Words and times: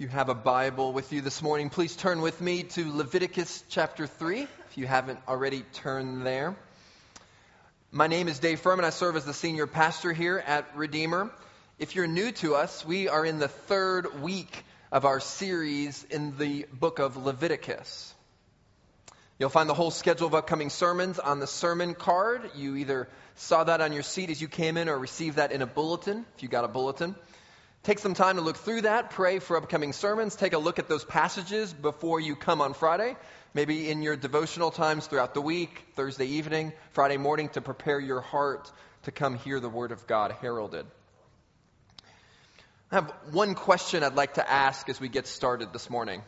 If 0.00 0.04
you 0.04 0.08
have 0.16 0.30
a 0.30 0.34
Bible 0.34 0.94
with 0.94 1.12
you 1.12 1.20
this 1.20 1.42
morning, 1.42 1.68
please 1.68 1.94
turn 1.94 2.22
with 2.22 2.40
me 2.40 2.62
to 2.62 2.90
Leviticus 2.90 3.62
chapter 3.68 4.06
3, 4.06 4.44
if 4.44 4.78
you 4.78 4.86
haven't 4.86 5.18
already 5.28 5.60
turned 5.74 6.24
there. 6.24 6.56
My 7.92 8.06
name 8.06 8.26
is 8.26 8.38
Dave 8.38 8.60
Furman. 8.60 8.86
I 8.86 8.90
serve 8.90 9.16
as 9.16 9.26
the 9.26 9.34
senior 9.34 9.66
pastor 9.66 10.14
here 10.14 10.38
at 10.38 10.74
Redeemer. 10.74 11.30
If 11.78 11.94
you're 11.94 12.06
new 12.06 12.32
to 12.32 12.54
us, 12.54 12.82
we 12.82 13.08
are 13.08 13.26
in 13.26 13.40
the 13.40 13.48
third 13.48 14.22
week 14.22 14.64
of 14.90 15.04
our 15.04 15.20
series 15.20 16.02
in 16.04 16.38
the 16.38 16.64
book 16.72 16.98
of 16.98 17.18
Leviticus. 17.18 18.14
You'll 19.38 19.50
find 19.50 19.68
the 19.68 19.74
whole 19.74 19.90
schedule 19.90 20.28
of 20.28 20.34
upcoming 20.34 20.70
sermons 20.70 21.18
on 21.18 21.40
the 21.40 21.46
sermon 21.46 21.92
card. 21.92 22.50
You 22.54 22.76
either 22.76 23.06
saw 23.34 23.64
that 23.64 23.82
on 23.82 23.92
your 23.92 24.02
seat 24.02 24.30
as 24.30 24.40
you 24.40 24.48
came 24.48 24.78
in 24.78 24.88
or 24.88 24.98
received 24.98 25.36
that 25.36 25.52
in 25.52 25.60
a 25.60 25.66
bulletin, 25.66 26.24
if 26.36 26.42
you 26.42 26.48
got 26.48 26.64
a 26.64 26.68
bulletin. 26.68 27.14
Take 27.82 27.98
some 27.98 28.12
time 28.12 28.36
to 28.36 28.42
look 28.42 28.58
through 28.58 28.82
that, 28.82 29.10
pray 29.10 29.38
for 29.38 29.56
upcoming 29.56 29.94
sermons, 29.94 30.36
take 30.36 30.52
a 30.52 30.58
look 30.58 30.78
at 30.78 30.86
those 30.86 31.02
passages 31.02 31.72
before 31.72 32.20
you 32.20 32.36
come 32.36 32.60
on 32.60 32.74
Friday, 32.74 33.16
maybe 33.54 33.88
in 33.88 34.02
your 34.02 34.16
devotional 34.16 34.70
times 34.70 35.06
throughout 35.06 35.32
the 35.32 35.40
week, 35.40 35.86
Thursday 35.94 36.26
evening, 36.26 36.74
Friday 36.92 37.16
morning, 37.16 37.48
to 37.50 37.62
prepare 37.62 37.98
your 37.98 38.20
heart 38.20 38.70
to 39.04 39.10
come 39.10 39.34
hear 39.34 39.60
the 39.60 39.68
Word 39.70 39.92
of 39.92 40.06
God 40.06 40.32
heralded. 40.42 40.84
I 42.92 42.96
have 42.96 43.14
one 43.30 43.54
question 43.54 44.04
I'd 44.04 44.14
like 44.14 44.34
to 44.34 44.50
ask 44.50 44.90
as 44.90 45.00
we 45.00 45.08
get 45.08 45.26
started 45.26 45.72
this 45.72 45.88
morning. 45.88 46.20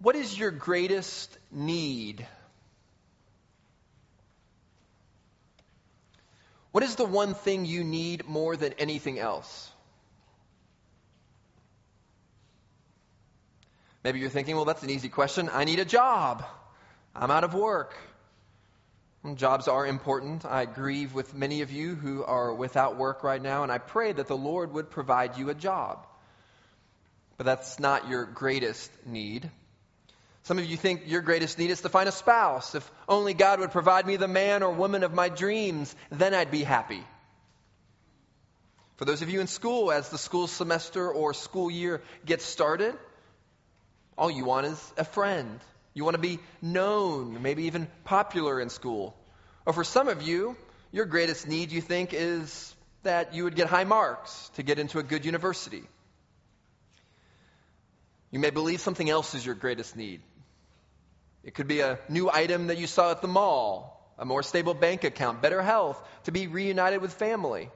What 0.00 0.16
is 0.16 0.38
your 0.38 0.50
greatest 0.50 1.38
need? 1.50 2.26
What 6.76 6.82
is 6.82 6.96
the 6.96 7.06
one 7.06 7.32
thing 7.32 7.64
you 7.64 7.84
need 7.84 8.28
more 8.28 8.54
than 8.54 8.74
anything 8.74 9.18
else? 9.18 9.70
Maybe 14.04 14.18
you're 14.18 14.28
thinking, 14.28 14.56
well, 14.56 14.66
that's 14.66 14.82
an 14.82 14.90
easy 14.90 15.08
question. 15.08 15.48
I 15.50 15.64
need 15.64 15.78
a 15.78 15.86
job. 15.86 16.44
I'm 17.14 17.30
out 17.30 17.44
of 17.44 17.54
work. 17.54 17.96
Jobs 19.36 19.68
are 19.68 19.86
important. 19.86 20.44
I 20.44 20.66
grieve 20.66 21.14
with 21.14 21.32
many 21.32 21.62
of 21.62 21.70
you 21.72 21.94
who 21.94 22.22
are 22.22 22.52
without 22.52 22.98
work 22.98 23.24
right 23.24 23.40
now, 23.40 23.62
and 23.62 23.72
I 23.72 23.78
pray 23.78 24.12
that 24.12 24.26
the 24.26 24.36
Lord 24.36 24.74
would 24.74 24.90
provide 24.90 25.38
you 25.38 25.48
a 25.48 25.54
job. 25.54 26.06
But 27.38 27.46
that's 27.46 27.80
not 27.80 28.10
your 28.10 28.26
greatest 28.26 28.92
need. 29.06 29.50
Some 30.46 30.60
of 30.60 30.64
you 30.64 30.76
think 30.76 31.02
your 31.06 31.22
greatest 31.22 31.58
need 31.58 31.70
is 31.70 31.80
to 31.80 31.88
find 31.88 32.08
a 32.08 32.12
spouse. 32.12 32.76
If 32.76 32.88
only 33.08 33.34
God 33.34 33.58
would 33.58 33.72
provide 33.72 34.06
me 34.06 34.14
the 34.14 34.28
man 34.28 34.62
or 34.62 34.70
woman 34.72 35.02
of 35.02 35.12
my 35.12 35.28
dreams, 35.28 35.92
then 36.10 36.34
I'd 36.34 36.52
be 36.52 36.62
happy. 36.62 37.02
For 38.94 39.06
those 39.06 39.22
of 39.22 39.28
you 39.28 39.40
in 39.40 39.48
school, 39.48 39.90
as 39.90 40.08
the 40.08 40.18
school 40.18 40.46
semester 40.46 41.10
or 41.10 41.34
school 41.34 41.68
year 41.68 42.00
gets 42.24 42.44
started, 42.44 42.94
all 44.16 44.30
you 44.30 44.44
want 44.44 44.66
is 44.66 44.92
a 44.96 45.04
friend. 45.04 45.58
You 45.94 46.04
want 46.04 46.14
to 46.14 46.22
be 46.22 46.38
known, 46.62 47.42
maybe 47.42 47.64
even 47.64 47.88
popular 48.04 48.60
in 48.60 48.70
school. 48.70 49.16
Or 49.66 49.72
for 49.72 49.82
some 49.82 50.06
of 50.06 50.22
you, 50.22 50.56
your 50.92 51.06
greatest 51.06 51.48
need, 51.48 51.72
you 51.72 51.80
think, 51.80 52.10
is 52.12 52.72
that 53.02 53.34
you 53.34 53.42
would 53.42 53.56
get 53.56 53.66
high 53.66 53.82
marks 53.82 54.48
to 54.54 54.62
get 54.62 54.78
into 54.78 55.00
a 55.00 55.02
good 55.02 55.24
university. 55.24 55.82
You 58.30 58.38
may 58.38 58.50
believe 58.50 58.80
something 58.80 59.10
else 59.10 59.34
is 59.34 59.44
your 59.44 59.56
greatest 59.56 59.96
need. 59.96 60.20
It 61.46 61.54
could 61.54 61.68
be 61.68 61.78
a 61.78 62.00
new 62.08 62.28
item 62.28 62.66
that 62.66 62.76
you 62.76 62.88
saw 62.88 63.12
at 63.12 63.22
the 63.22 63.28
mall, 63.28 64.04
a 64.18 64.24
more 64.24 64.42
stable 64.42 64.74
bank 64.74 65.04
account, 65.04 65.40
better 65.40 65.62
health, 65.62 66.02
to 66.24 66.32
be 66.32 66.48
reunited 66.48 67.00
with 67.00 67.14
family. 67.14 67.70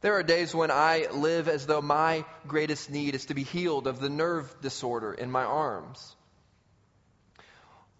There 0.00 0.14
are 0.14 0.24
days 0.24 0.52
when 0.52 0.72
I 0.72 1.06
live 1.12 1.48
as 1.48 1.64
though 1.64 1.80
my 1.80 2.24
greatest 2.46 2.90
need 2.90 3.14
is 3.14 3.26
to 3.26 3.34
be 3.34 3.44
healed 3.44 3.86
of 3.86 4.00
the 4.00 4.08
nerve 4.08 4.52
disorder 4.60 5.12
in 5.14 5.30
my 5.30 5.44
arms. 5.44 6.16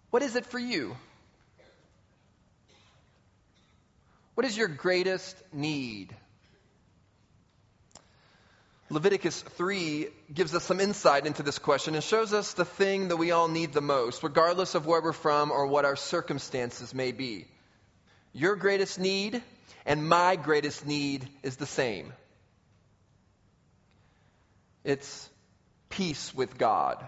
What 0.09 0.21
is 0.21 0.35
it 0.35 0.45
for 0.45 0.59
you? 0.59 0.97
What 4.35 4.45
is 4.45 4.57
your 4.57 4.67
greatest 4.67 5.35
need? 5.53 6.13
Leviticus 8.91 9.41
3 9.41 10.07
gives 10.33 10.55
us 10.55 10.63
some 10.63 10.79
insight 10.79 11.27
into 11.27 11.43
this 11.43 11.59
question 11.59 11.93
and 11.93 12.03
shows 12.03 12.33
us 12.33 12.53
the 12.53 12.65
thing 12.65 13.09
that 13.09 13.17
we 13.17 13.31
all 13.31 13.47
need 13.47 13.71
the 13.71 13.81
most, 13.81 14.23
regardless 14.23 14.73
of 14.73 14.87
where 14.87 15.01
we're 15.01 15.13
from 15.13 15.51
or 15.51 15.67
what 15.67 15.85
our 15.85 15.95
circumstances 15.95 16.93
may 16.93 17.11
be. 17.11 17.45
Your 18.33 18.55
greatest 18.55 18.99
need 18.99 19.43
and 19.85 20.07
my 20.07 20.35
greatest 20.35 20.85
need 20.85 21.27
is 21.43 21.55
the 21.57 21.65
same 21.65 22.13
it's 24.83 25.29
peace 25.89 26.33
with 26.33 26.57
God. 26.57 27.05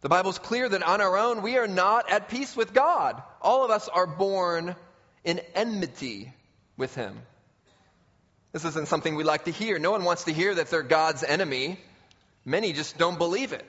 The 0.00 0.08
Bible's 0.08 0.38
clear 0.38 0.68
that 0.68 0.82
on 0.82 1.00
our 1.00 1.16
own 1.16 1.42
we 1.42 1.58
are 1.58 1.68
not 1.68 2.10
at 2.10 2.28
peace 2.28 2.56
with 2.56 2.72
God. 2.72 3.22
All 3.40 3.64
of 3.64 3.70
us 3.70 3.88
are 3.88 4.06
born 4.06 4.74
in 5.22 5.40
enmity 5.54 6.32
with 6.76 6.94
Him. 6.94 7.20
This 8.58 8.72
isn't 8.72 8.88
something 8.88 9.14
we 9.14 9.22
like 9.22 9.44
to 9.44 9.52
hear. 9.52 9.78
No 9.78 9.92
one 9.92 10.02
wants 10.02 10.24
to 10.24 10.32
hear 10.32 10.52
that 10.52 10.66
they're 10.66 10.82
God's 10.82 11.22
enemy. 11.22 11.78
Many 12.44 12.72
just 12.72 12.98
don't 12.98 13.16
believe 13.16 13.52
it. 13.52 13.64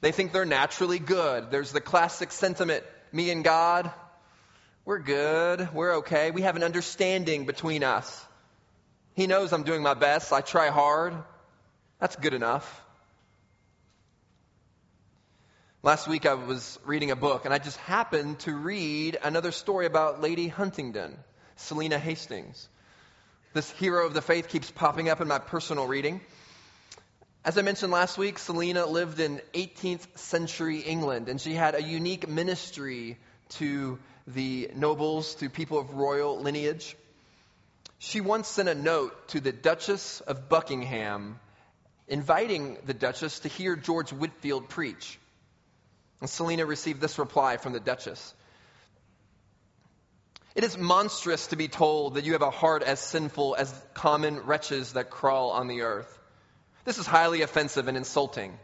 They 0.00 0.10
think 0.10 0.32
they're 0.32 0.46
naturally 0.46 0.98
good. 0.98 1.50
There's 1.50 1.70
the 1.70 1.82
classic 1.82 2.32
sentiment 2.32 2.82
me 3.12 3.30
and 3.30 3.44
God, 3.44 3.90
we're 4.86 5.00
good, 5.00 5.68
we're 5.74 5.96
okay. 5.96 6.30
We 6.30 6.40
have 6.42 6.56
an 6.56 6.64
understanding 6.64 7.44
between 7.44 7.84
us. 7.84 8.24
He 9.12 9.26
knows 9.26 9.52
I'm 9.52 9.64
doing 9.64 9.82
my 9.82 9.92
best, 9.92 10.32
I 10.32 10.40
try 10.40 10.68
hard. 10.68 11.12
That's 12.00 12.16
good 12.16 12.32
enough. 12.32 12.82
Last 15.82 16.08
week 16.08 16.24
I 16.24 16.32
was 16.32 16.78
reading 16.86 17.10
a 17.10 17.16
book 17.16 17.44
and 17.44 17.52
I 17.52 17.58
just 17.58 17.76
happened 17.80 18.38
to 18.40 18.56
read 18.56 19.18
another 19.22 19.52
story 19.52 19.84
about 19.84 20.22
Lady 20.22 20.48
Huntingdon, 20.48 21.18
Selina 21.56 21.98
Hastings. 21.98 22.66
This 23.56 23.70
hero 23.70 24.04
of 24.04 24.12
the 24.12 24.20
faith 24.20 24.50
keeps 24.50 24.70
popping 24.70 25.08
up 25.08 25.22
in 25.22 25.28
my 25.28 25.38
personal 25.38 25.86
reading. 25.86 26.20
As 27.42 27.56
I 27.56 27.62
mentioned 27.62 27.90
last 27.90 28.18
week, 28.18 28.38
Selina 28.38 28.84
lived 28.84 29.18
in 29.18 29.40
18th 29.54 30.18
century 30.18 30.80
England, 30.80 31.30
and 31.30 31.40
she 31.40 31.54
had 31.54 31.74
a 31.74 31.82
unique 31.82 32.28
ministry 32.28 33.16
to 33.52 33.98
the 34.26 34.70
nobles, 34.74 35.36
to 35.36 35.48
people 35.48 35.78
of 35.78 35.94
royal 35.94 36.38
lineage. 36.38 36.98
She 37.98 38.20
once 38.20 38.46
sent 38.46 38.68
a 38.68 38.74
note 38.74 39.28
to 39.28 39.40
the 39.40 39.52
Duchess 39.52 40.20
of 40.20 40.50
Buckingham 40.50 41.40
inviting 42.08 42.76
the 42.84 42.92
Duchess 42.92 43.38
to 43.38 43.48
hear 43.48 43.74
George 43.74 44.12
Whitefield 44.12 44.68
preach. 44.68 45.18
And 46.20 46.28
Selina 46.28 46.66
received 46.66 47.00
this 47.00 47.18
reply 47.18 47.56
from 47.56 47.72
the 47.72 47.80
Duchess 47.80 48.34
it 50.56 50.64
is 50.64 50.78
monstrous 50.78 51.48
to 51.48 51.56
be 51.56 51.68
told 51.68 52.14
that 52.14 52.24
you 52.24 52.32
have 52.32 52.40
a 52.40 52.50
heart 52.50 52.82
as 52.82 52.98
sinful 52.98 53.54
as 53.58 53.72
common 53.92 54.40
wretches 54.40 54.94
that 54.94 55.10
crawl 55.10 55.50
on 55.50 55.68
the 55.68 55.82
earth. 55.82 56.18
This 56.86 56.96
is 56.96 57.06
highly 57.06 57.42
offensive 57.42 57.88
and 57.88 57.96
insulting. 57.96 58.58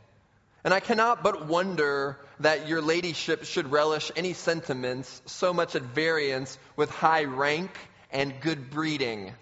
And 0.64 0.72
I 0.72 0.81
cannot 0.81 1.22
but 1.22 1.47
wonder 1.47 2.19
that 2.41 2.66
your 2.66 2.81
ladyship 2.81 3.44
should 3.44 3.70
relish 3.70 4.10
any 4.16 4.32
sentiments 4.32 5.20
so 5.26 5.52
much 5.52 5.75
at 5.75 5.82
variance 5.82 6.56
with 6.76 6.88
high 6.88 7.25
rank 7.25 7.70
and 8.10 8.41
good 8.41 8.70
breeding. 8.70 9.34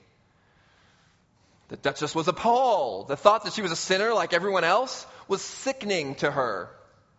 The 1.69 1.77
Duchess 1.77 2.17
was 2.17 2.27
appalled. 2.27 3.07
The 3.07 3.17
thought 3.17 3.45
that 3.45 3.53
she 3.53 3.63
was 3.63 3.71
a 3.71 3.77
sinner 3.77 4.13
like 4.13 4.33
everyone 4.33 4.65
else 4.65 5.07
was 5.29 5.41
sickening 5.41 6.17
to 6.17 6.29
her. 6.29 6.69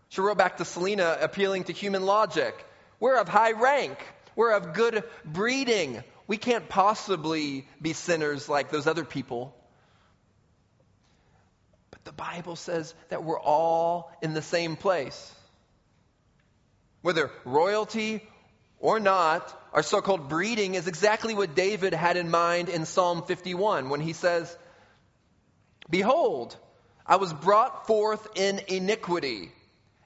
She 0.10 0.20
wrote 0.20 0.38
back 0.38 0.58
to 0.58 0.66
Selina, 0.66 1.20
appealing 1.22 1.64
to 1.66 1.74
human 1.74 2.06
logic. 2.06 2.54
We're 3.00 3.18
of 3.18 3.30
high 3.30 3.54
rank. 3.54 3.98
We're 4.36 4.52
of 4.52 4.74
good 4.74 5.04
breeding. 5.26 6.04
We 6.28 6.38
can't 6.38 6.68
possibly 6.70 7.68
be 7.82 7.94
sinners 7.94 8.48
like 8.48 8.72
those 8.72 8.88
other 8.88 9.06
people. 9.06 9.56
But 11.92 12.06
the 12.06 12.12
Bible 12.14 12.56
says 12.56 12.94
that 13.10 13.24
we're 13.24 13.40
all 13.40 14.12
in 14.22 14.34
the 14.34 14.42
same 14.42 14.76
place. 14.76 15.36
Whether 17.02 17.32
royalty 17.46 18.22
or 18.80 19.00
not, 19.00 19.58
our 19.74 19.84
so 19.84 20.02
called 20.02 20.30
breeding 20.30 20.76
is 20.76 20.88
exactly 20.88 21.34
what 21.34 21.56
David 21.56 21.94
had 21.94 22.18
in 22.18 22.32
mind 22.32 22.70
in 22.70 22.86
Psalm 22.86 23.24
51 23.24 23.90
when 23.90 24.02
he 24.02 24.14
says, 24.14 24.56
Behold, 25.90 26.56
I 27.06 27.18
was 27.18 27.34
brought 27.34 27.88
forth 27.88 28.28
in 28.36 28.62
iniquity, 28.68 29.52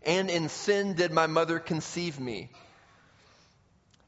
and 0.04 0.30
in 0.30 0.50
sin 0.50 0.94
did 0.94 1.12
my 1.12 1.28
mother 1.28 1.60
conceive 1.60 2.20
me. 2.20 2.50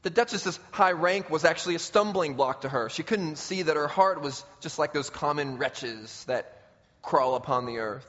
The 0.08 0.14
Duchess's 0.14 0.58
high 0.70 0.92
rank 0.92 1.28
was 1.28 1.44
actually 1.44 1.74
a 1.74 1.78
stumbling 1.78 2.32
block 2.32 2.62
to 2.62 2.68
her. 2.70 2.88
She 2.88 3.02
couldn't 3.02 3.36
see 3.36 3.60
that 3.60 3.76
her 3.76 3.88
heart 3.88 4.22
was 4.22 4.42
just 4.60 4.78
like 4.78 4.94
those 4.94 5.10
common 5.10 5.58
wretches 5.58 6.24
that 6.24 6.62
crawl 7.02 7.34
upon 7.34 7.66
the 7.66 7.76
earth. 7.76 8.08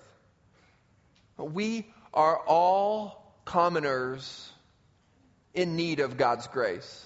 We 1.35 1.85
are 2.13 2.37
all 2.37 3.35
commoners 3.43 4.49
in 5.53 5.75
need 5.75 5.99
of 5.99 6.15
God's 6.15 6.47
grace. 6.47 7.05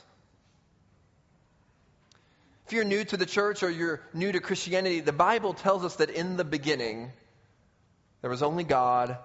If 2.67 2.73
you're 2.73 2.83
new 2.83 3.03
to 3.03 3.17
the 3.17 3.25
church 3.25 3.63
or 3.63 3.71
you're 3.71 3.99
new 4.13 4.31
to 4.31 4.39
Christianity, 4.41 4.99
the 4.99 5.11
Bible 5.11 5.55
tells 5.55 5.83
us 5.83 5.95
that 5.95 6.11
in 6.11 6.37
the 6.37 6.45
beginning, 6.45 7.11
there 8.21 8.29
was 8.29 8.43
only 8.43 8.63
God, 8.63 9.17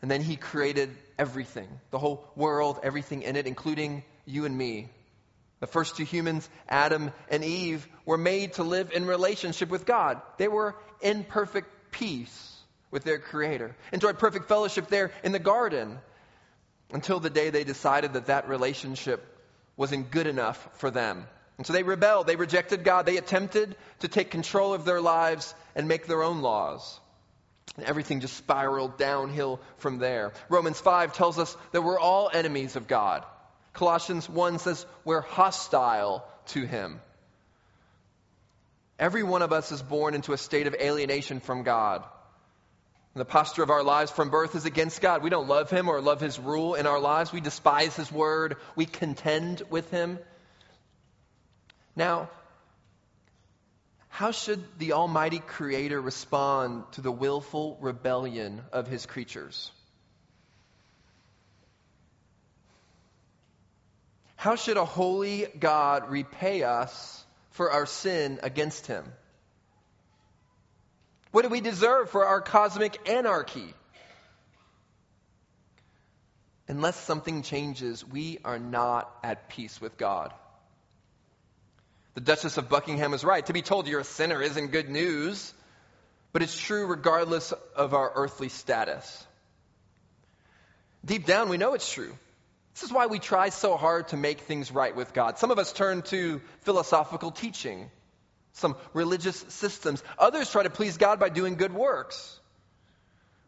and 0.00 0.10
then 0.10 0.22
He 0.22 0.34
created 0.34 0.90
everything 1.20 1.68
the 1.92 2.00
whole 2.00 2.28
world, 2.34 2.80
everything 2.82 3.22
in 3.22 3.36
it, 3.36 3.46
including 3.46 4.02
you 4.24 4.44
and 4.44 4.56
me. 4.56 4.88
The 5.60 5.66
first 5.66 5.96
two 5.96 6.04
humans, 6.04 6.48
Adam 6.68 7.12
and 7.28 7.44
Eve, 7.44 7.86
were 8.04 8.18
made 8.18 8.54
to 8.54 8.64
live 8.64 8.90
in 8.92 9.06
relationship 9.06 9.68
with 9.68 9.86
God. 9.86 10.20
They 10.36 10.48
were 10.48 10.74
in 11.00 11.24
perfect 11.24 11.92
peace 11.92 12.56
with 12.90 13.04
their 13.04 13.18
Creator, 13.18 13.74
enjoyed 13.92 14.18
perfect 14.18 14.48
fellowship 14.48 14.88
there 14.88 15.12
in 15.22 15.32
the 15.32 15.38
garden 15.38 15.98
until 16.92 17.20
the 17.20 17.30
day 17.30 17.50
they 17.50 17.64
decided 17.64 18.14
that 18.14 18.26
that 18.26 18.48
relationship 18.48 19.24
wasn't 19.76 20.10
good 20.10 20.26
enough 20.26 20.68
for 20.74 20.90
them. 20.90 21.26
And 21.58 21.66
so 21.66 21.72
they 21.72 21.82
rebelled, 21.82 22.26
they 22.26 22.36
rejected 22.36 22.84
God, 22.84 23.06
they 23.06 23.16
attempted 23.16 23.76
to 24.00 24.08
take 24.08 24.30
control 24.30 24.74
of 24.74 24.84
their 24.84 25.00
lives 25.00 25.54
and 25.74 25.88
make 25.88 26.06
their 26.06 26.22
own 26.22 26.42
laws. 26.42 26.98
And 27.76 27.86
everything 27.86 28.20
just 28.20 28.36
spiraled 28.36 28.98
downhill 28.98 29.60
from 29.78 29.98
there. 29.98 30.32
Romans 30.48 30.80
5 30.80 31.14
tells 31.14 31.38
us 31.38 31.56
that 31.70 31.82
we're 31.82 31.98
all 31.98 32.30
enemies 32.32 32.76
of 32.76 32.86
God. 32.86 33.24
Colossians 33.72 34.28
1 34.28 34.58
says 34.58 34.86
we're 35.04 35.20
hostile 35.20 36.24
to 36.48 36.66
Him. 36.66 37.00
Every 38.98 39.22
one 39.22 39.42
of 39.42 39.52
us 39.52 39.72
is 39.72 39.82
born 39.82 40.14
into 40.14 40.32
a 40.32 40.38
state 40.38 40.66
of 40.66 40.74
alienation 40.74 41.40
from 41.40 41.62
God. 41.62 42.04
And 43.14 43.20
the 43.20 43.26
posture 43.26 43.62
of 43.62 43.70
our 43.70 43.82
lives 43.82 44.10
from 44.10 44.30
birth 44.30 44.54
is 44.54 44.64
against 44.64 45.00
God. 45.00 45.22
We 45.22 45.30
don't 45.30 45.48
love 45.48 45.70
Him 45.70 45.88
or 45.88 46.00
love 46.00 46.20
His 46.20 46.38
rule 46.38 46.74
in 46.74 46.86
our 46.86 47.00
lives. 47.00 47.32
We 47.32 47.40
despise 47.40 47.96
His 47.96 48.12
word. 48.12 48.56
We 48.76 48.86
contend 48.86 49.62
with 49.70 49.90
Him. 49.90 50.18
Now, 51.96 52.30
how 54.08 54.30
should 54.30 54.62
the 54.78 54.92
Almighty 54.92 55.40
Creator 55.40 56.00
respond 56.00 56.84
to 56.92 57.00
the 57.00 57.12
willful 57.12 57.78
rebellion 57.80 58.62
of 58.72 58.86
His 58.86 59.04
creatures? 59.04 59.70
How 64.42 64.56
should 64.56 64.76
a 64.76 64.84
holy 64.84 65.46
God 65.56 66.10
repay 66.10 66.64
us 66.64 67.24
for 67.50 67.70
our 67.70 67.86
sin 67.86 68.40
against 68.42 68.88
Him? 68.88 69.04
What 71.30 71.42
do 71.42 71.48
we 71.48 71.60
deserve 71.60 72.10
for 72.10 72.26
our 72.26 72.40
cosmic 72.40 73.08
anarchy? 73.08 73.72
Unless 76.66 76.96
something 76.96 77.42
changes, 77.42 78.04
we 78.04 78.40
are 78.44 78.58
not 78.58 79.08
at 79.22 79.48
peace 79.48 79.80
with 79.80 79.96
God. 79.96 80.34
The 82.14 82.20
Duchess 82.20 82.56
of 82.56 82.68
Buckingham 82.68 83.14
is 83.14 83.22
right. 83.22 83.46
To 83.46 83.52
be 83.52 83.62
told 83.62 83.86
you're 83.86 84.00
a 84.00 84.04
sinner 84.04 84.42
isn't 84.42 84.72
good 84.72 84.90
news, 84.90 85.54
but 86.32 86.42
it's 86.42 86.58
true 86.58 86.88
regardless 86.88 87.52
of 87.76 87.94
our 87.94 88.10
earthly 88.12 88.48
status. 88.48 89.24
Deep 91.04 91.26
down, 91.26 91.48
we 91.48 91.58
know 91.58 91.74
it's 91.74 91.92
true. 91.92 92.16
This 92.74 92.84
is 92.84 92.92
why 92.92 93.06
we 93.06 93.18
try 93.18 93.50
so 93.50 93.76
hard 93.76 94.08
to 94.08 94.16
make 94.16 94.40
things 94.40 94.72
right 94.72 94.94
with 94.94 95.12
God. 95.12 95.38
Some 95.38 95.50
of 95.50 95.58
us 95.58 95.72
turn 95.72 96.02
to 96.02 96.40
philosophical 96.60 97.30
teaching, 97.30 97.90
some 98.54 98.76
religious 98.94 99.44
systems. 99.48 100.02
Others 100.18 100.50
try 100.50 100.62
to 100.62 100.70
please 100.70 100.96
God 100.96 101.20
by 101.20 101.28
doing 101.28 101.56
good 101.56 101.74
works. 101.74 102.38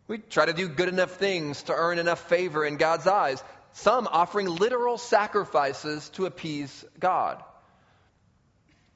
We 0.06 0.18
try 0.18 0.44
to 0.44 0.52
do 0.52 0.68
good 0.68 0.88
enough 0.88 1.12
things 1.12 1.62
to 1.64 1.74
earn 1.74 1.98
enough 1.98 2.28
favor 2.28 2.64
in 2.64 2.76
God's 2.76 3.06
eyes, 3.06 3.42
some 3.72 4.06
offering 4.10 4.46
literal 4.46 4.98
sacrifices 4.98 6.10
to 6.10 6.26
appease 6.26 6.84
God. 7.00 7.42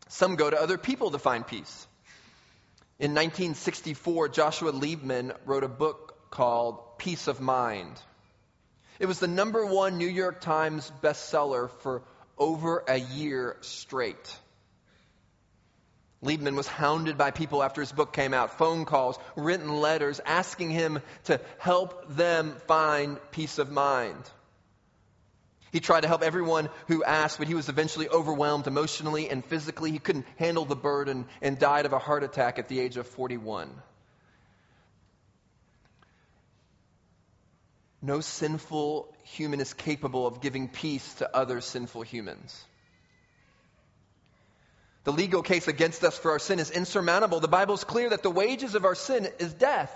Some 0.08 0.36
go 0.36 0.48
to 0.50 0.60
other 0.60 0.78
people 0.78 1.10
to 1.10 1.18
find 1.18 1.46
peace. 1.46 1.86
In 2.98 3.12
1964, 3.12 4.28
Joshua 4.28 4.72
Liebman 4.72 5.34
wrote 5.46 5.64
a 5.64 5.68
book 5.68 6.30
called 6.30 6.98
Peace 6.98 7.28
of 7.28 7.40
Mind. 7.40 8.00
It 8.98 9.06
was 9.06 9.20
the 9.20 9.28
number 9.28 9.64
one 9.64 9.98
New 9.98 10.08
York 10.08 10.40
Times 10.40 10.90
bestseller 11.02 11.70
for 11.82 12.02
over 12.36 12.82
a 12.88 12.96
year 12.96 13.56
straight. 13.60 14.36
Liebman 16.20 16.56
was 16.56 16.66
hounded 16.66 17.16
by 17.16 17.30
people 17.30 17.62
after 17.62 17.80
his 17.80 17.92
book 17.92 18.12
came 18.12 18.34
out, 18.34 18.58
phone 18.58 18.84
calls, 18.84 19.18
written 19.36 19.80
letters 19.80 20.20
asking 20.26 20.70
him 20.70 21.00
to 21.24 21.40
help 21.58 22.08
them 22.16 22.56
find 22.66 23.18
peace 23.30 23.58
of 23.58 23.70
mind. 23.70 24.18
He 25.70 25.78
tried 25.78 26.00
to 26.00 26.08
help 26.08 26.22
everyone 26.22 26.70
who 26.88 27.04
asked, 27.04 27.38
but 27.38 27.46
he 27.46 27.54
was 27.54 27.68
eventually 27.68 28.08
overwhelmed 28.08 28.66
emotionally 28.66 29.28
and 29.28 29.44
physically. 29.44 29.92
He 29.92 29.98
couldn't 29.98 30.26
handle 30.36 30.64
the 30.64 30.74
burden 30.74 31.26
and 31.40 31.58
died 31.58 31.86
of 31.86 31.92
a 31.92 31.98
heart 31.98 32.24
attack 32.24 32.58
at 32.58 32.68
the 32.68 32.80
age 32.80 32.96
of 32.96 33.06
41. 33.06 33.70
No 38.00 38.20
sinful 38.20 39.12
human 39.24 39.60
is 39.60 39.74
capable 39.74 40.26
of 40.26 40.40
giving 40.40 40.68
peace 40.68 41.14
to 41.14 41.36
other 41.36 41.60
sinful 41.60 42.02
humans. 42.02 42.64
The 45.04 45.12
legal 45.12 45.42
case 45.42 45.68
against 45.68 46.04
us 46.04 46.18
for 46.18 46.32
our 46.32 46.38
sin 46.38 46.58
is 46.58 46.70
insurmountable. 46.70 47.40
The 47.40 47.48
Bible 47.48 47.74
is 47.74 47.84
clear 47.84 48.10
that 48.10 48.22
the 48.22 48.30
wages 48.30 48.74
of 48.74 48.84
our 48.84 48.94
sin 48.94 49.26
is 49.38 49.52
death. 49.54 49.90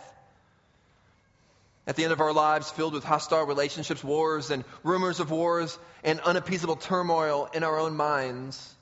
At 1.86 1.96
the 1.96 2.04
end 2.04 2.12
of 2.12 2.20
our 2.20 2.32
lives, 2.32 2.70
filled 2.70 2.94
with 2.94 3.04
hostile 3.04 3.44
relationships, 3.44 4.02
wars, 4.02 4.50
and 4.50 4.64
rumors 4.84 5.20
of 5.20 5.30
wars, 5.30 5.78
and 6.04 6.20
unappeasable 6.20 6.76
turmoil 6.76 7.48
in 7.52 7.64
our 7.64 7.78
own 7.78 7.96
minds, 7.96 8.74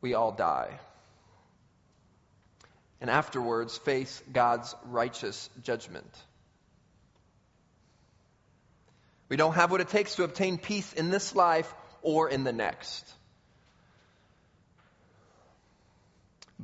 we 0.00 0.14
all 0.14 0.32
die. 0.32 0.80
And 3.00 3.08
afterwards, 3.08 3.78
face 3.78 4.22
God's 4.32 4.74
righteous 4.84 5.48
judgment. 5.62 6.12
We 9.32 9.38
don't 9.38 9.54
have 9.54 9.70
what 9.70 9.80
it 9.80 9.88
takes 9.88 10.16
to 10.16 10.24
obtain 10.24 10.58
peace 10.58 10.92
in 10.92 11.08
this 11.08 11.34
life 11.34 11.74
or 12.02 12.28
in 12.28 12.44
the 12.44 12.52
next. 12.52 13.10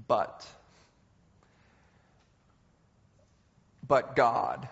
But, 0.07 0.47
but 3.87 4.15
God 4.15 4.69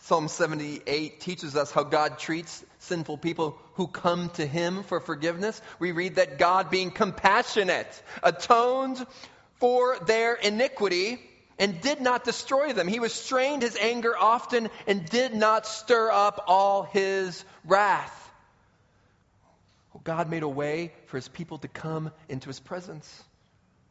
Psalm 0.00 0.26
78 0.26 1.20
teaches 1.20 1.54
us 1.54 1.70
how 1.70 1.84
God 1.84 2.18
treats 2.18 2.64
sinful 2.80 3.18
people 3.18 3.56
who 3.74 3.86
come 3.86 4.30
to 4.30 4.44
Him 4.44 4.82
for 4.82 4.98
forgiveness. 4.98 5.62
We 5.78 5.92
read 5.92 6.16
that 6.16 6.38
God, 6.38 6.70
being 6.70 6.90
compassionate, 6.90 8.02
atoned 8.20 9.06
for 9.60 9.96
their 10.00 10.34
iniquity 10.34 11.20
and 11.62 11.80
did 11.80 12.00
not 12.00 12.24
destroy 12.24 12.72
them. 12.72 12.88
He 12.88 12.98
restrained 12.98 13.62
His 13.62 13.76
anger 13.76 14.18
often 14.18 14.68
and 14.88 15.08
did 15.08 15.32
not 15.32 15.64
stir 15.64 16.10
up 16.10 16.44
all 16.48 16.82
His 16.82 17.44
wrath. 17.64 18.18
God 20.02 20.28
made 20.28 20.42
a 20.42 20.48
way 20.48 20.92
for 21.06 21.18
His 21.18 21.28
people 21.28 21.58
to 21.58 21.68
come 21.68 22.10
into 22.28 22.48
His 22.48 22.58
presence. 22.58 23.06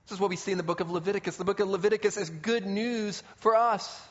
This 0.06 0.18
is 0.18 0.20
what 0.20 0.30
we 0.30 0.36
see 0.36 0.52
in 0.52 0.58
the 0.58 0.66
book 0.66 0.82
of 0.82 0.92
Leviticus. 0.92 1.38
The 1.38 1.46
book 1.46 1.62
of 1.62 1.70
Leviticus 1.70 2.18
is 2.18 2.30
good 2.30 2.66
news 2.66 3.24
for 3.38 3.56
us. 3.56 4.02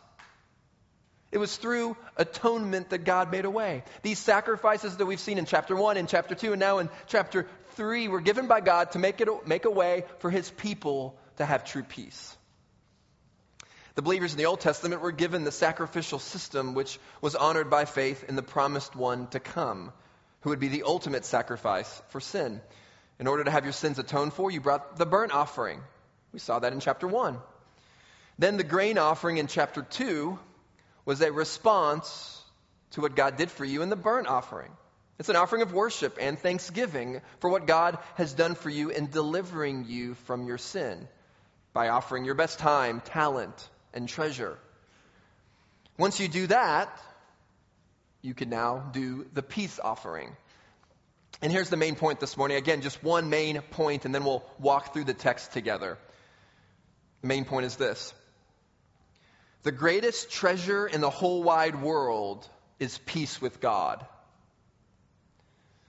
It 1.30 1.36
was 1.36 1.54
through 1.54 1.98
atonement 2.16 2.88
that 2.90 3.04
God 3.04 3.30
made 3.30 3.44
a 3.44 3.50
way. 3.50 3.84
These 4.00 4.20
sacrifices 4.20 4.96
that 4.96 5.04
we've 5.04 5.20
seen 5.20 5.36
in 5.36 5.44
chapter 5.44 5.76
1 5.76 5.98
and 5.98 6.08
chapter 6.08 6.34
2 6.34 6.52
and 6.52 6.60
now 6.60 6.78
in 6.78 6.88
chapter 7.08 7.46
3 7.72 8.08
were 8.08 8.22
given 8.22 8.46
by 8.46 8.62
God 8.62 8.92
to 8.92 8.98
make, 8.98 9.20
it, 9.20 9.28
make 9.46 9.66
a 9.66 9.70
way 9.70 10.04
for 10.20 10.30
his 10.30 10.50
people 10.50 11.18
to 11.36 11.44
have 11.44 11.66
true 11.66 11.82
peace. 11.82 12.38
The 14.00 14.04
believers 14.04 14.32
in 14.32 14.38
the 14.38 14.46
Old 14.46 14.60
Testament 14.60 15.02
were 15.02 15.12
given 15.12 15.44
the 15.44 15.52
sacrificial 15.52 16.18
system 16.18 16.72
which 16.72 16.98
was 17.20 17.34
honored 17.34 17.68
by 17.68 17.84
faith 17.84 18.24
in 18.26 18.34
the 18.34 18.42
promised 18.42 18.96
one 18.96 19.26
to 19.26 19.40
come, 19.40 19.92
who 20.40 20.48
would 20.48 20.58
be 20.58 20.68
the 20.68 20.84
ultimate 20.84 21.26
sacrifice 21.26 22.00
for 22.08 22.18
sin. 22.18 22.62
In 23.18 23.26
order 23.26 23.44
to 23.44 23.50
have 23.50 23.64
your 23.64 23.74
sins 23.74 23.98
atoned 23.98 24.32
for, 24.32 24.50
you 24.50 24.62
brought 24.62 24.96
the 24.96 25.04
burnt 25.04 25.32
offering. 25.32 25.82
We 26.32 26.38
saw 26.38 26.60
that 26.60 26.72
in 26.72 26.80
chapter 26.80 27.06
1. 27.06 27.36
Then 28.38 28.56
the 28.56 28.64
grain 28.64 28.96
offering 28.96 29.36
in 29.36 29.48
chapter 29.48 29.82
2 29.82 30.38
was 31.04 31.20
a 31.20 31.30
response 31.30 32.42
to 32.92 33.02
what 33.02 33.14
God 33.14 33.36
did 33.36 33.50
for 33.50 33.66
you 33.66 33.82
in 33.82 33.90
the 33.90 33.96
burnt 33.96 34.28
offering. 34.28 34.72
It's 35.18 35.28
an 35.28 35.36
offering 35.36 35.60
of 35.60 35.74
worship 35.74 36.16
and 36.18 36.38
thanksgiving 36.38 37.20
for 37.40 37.50
what 37.50 37.66
God 37.66 37.98
has 38.14 38.32
done 38.32 38.54
for 38.54 38.70
you 38.70 38.88
in 38.88 39.10
delivering 39.10 39.84
you 39.86 40.14
from 40.24 40.46
your 40.46 40.56
sin 40.56 41.06
by 41.74 41.90
offering 41.90 42.24
your 42.24 42.34
best 42.34 42.58
time, 42.58 43.02
talent, 43.02 43.68
and 43.94 44.08
treasure. 44.08 44.58
Once 45.98 46.20
you 46.20 46.28
do 46.28 46.46
that, 46.46 46.88
you 48.22 48.34
can 48.34 48.48
now 48.48 48.90
do 48.92 49.26
the 49.34 49.42
peace 49.42 49.78
offering. 49.82 50.36
And 51.42 51.50
here's 51.50 51.70
the 51.70 51.76
main 51.76 51.94
point 51.94 52.20
this 52.20 52.36
morning. 52.36 52.56
Again, 52.56 52.82
just 52.82 53.02
one 53.02 53.30
main 53.30 53.60
point, 53.60 54.04
and 54.04 54.14
then 54.14 54.24
we'll 54.24 54.44
walk 54.58 54.92
through 54.92 55.04
the 55.04 55.14
text 55.14 55.52
together. 55.52 55.96
The 57.22 57.28
main 57.28 57.44
point 57.44 57.66
is 57.66 57.76
this 57.76 58.14
the 59.62 59.72
greatest 59.72 60.30
treasure 60.30 60.86
in 60.86 61.00
the 61.00 61.10
whole 61.10 61.42
wide 61.42 61.80
world 61.82 62.48
is 62.78 62.96
peace 62.98 63.40
with 63.40 63.60
God. 63.60 64.04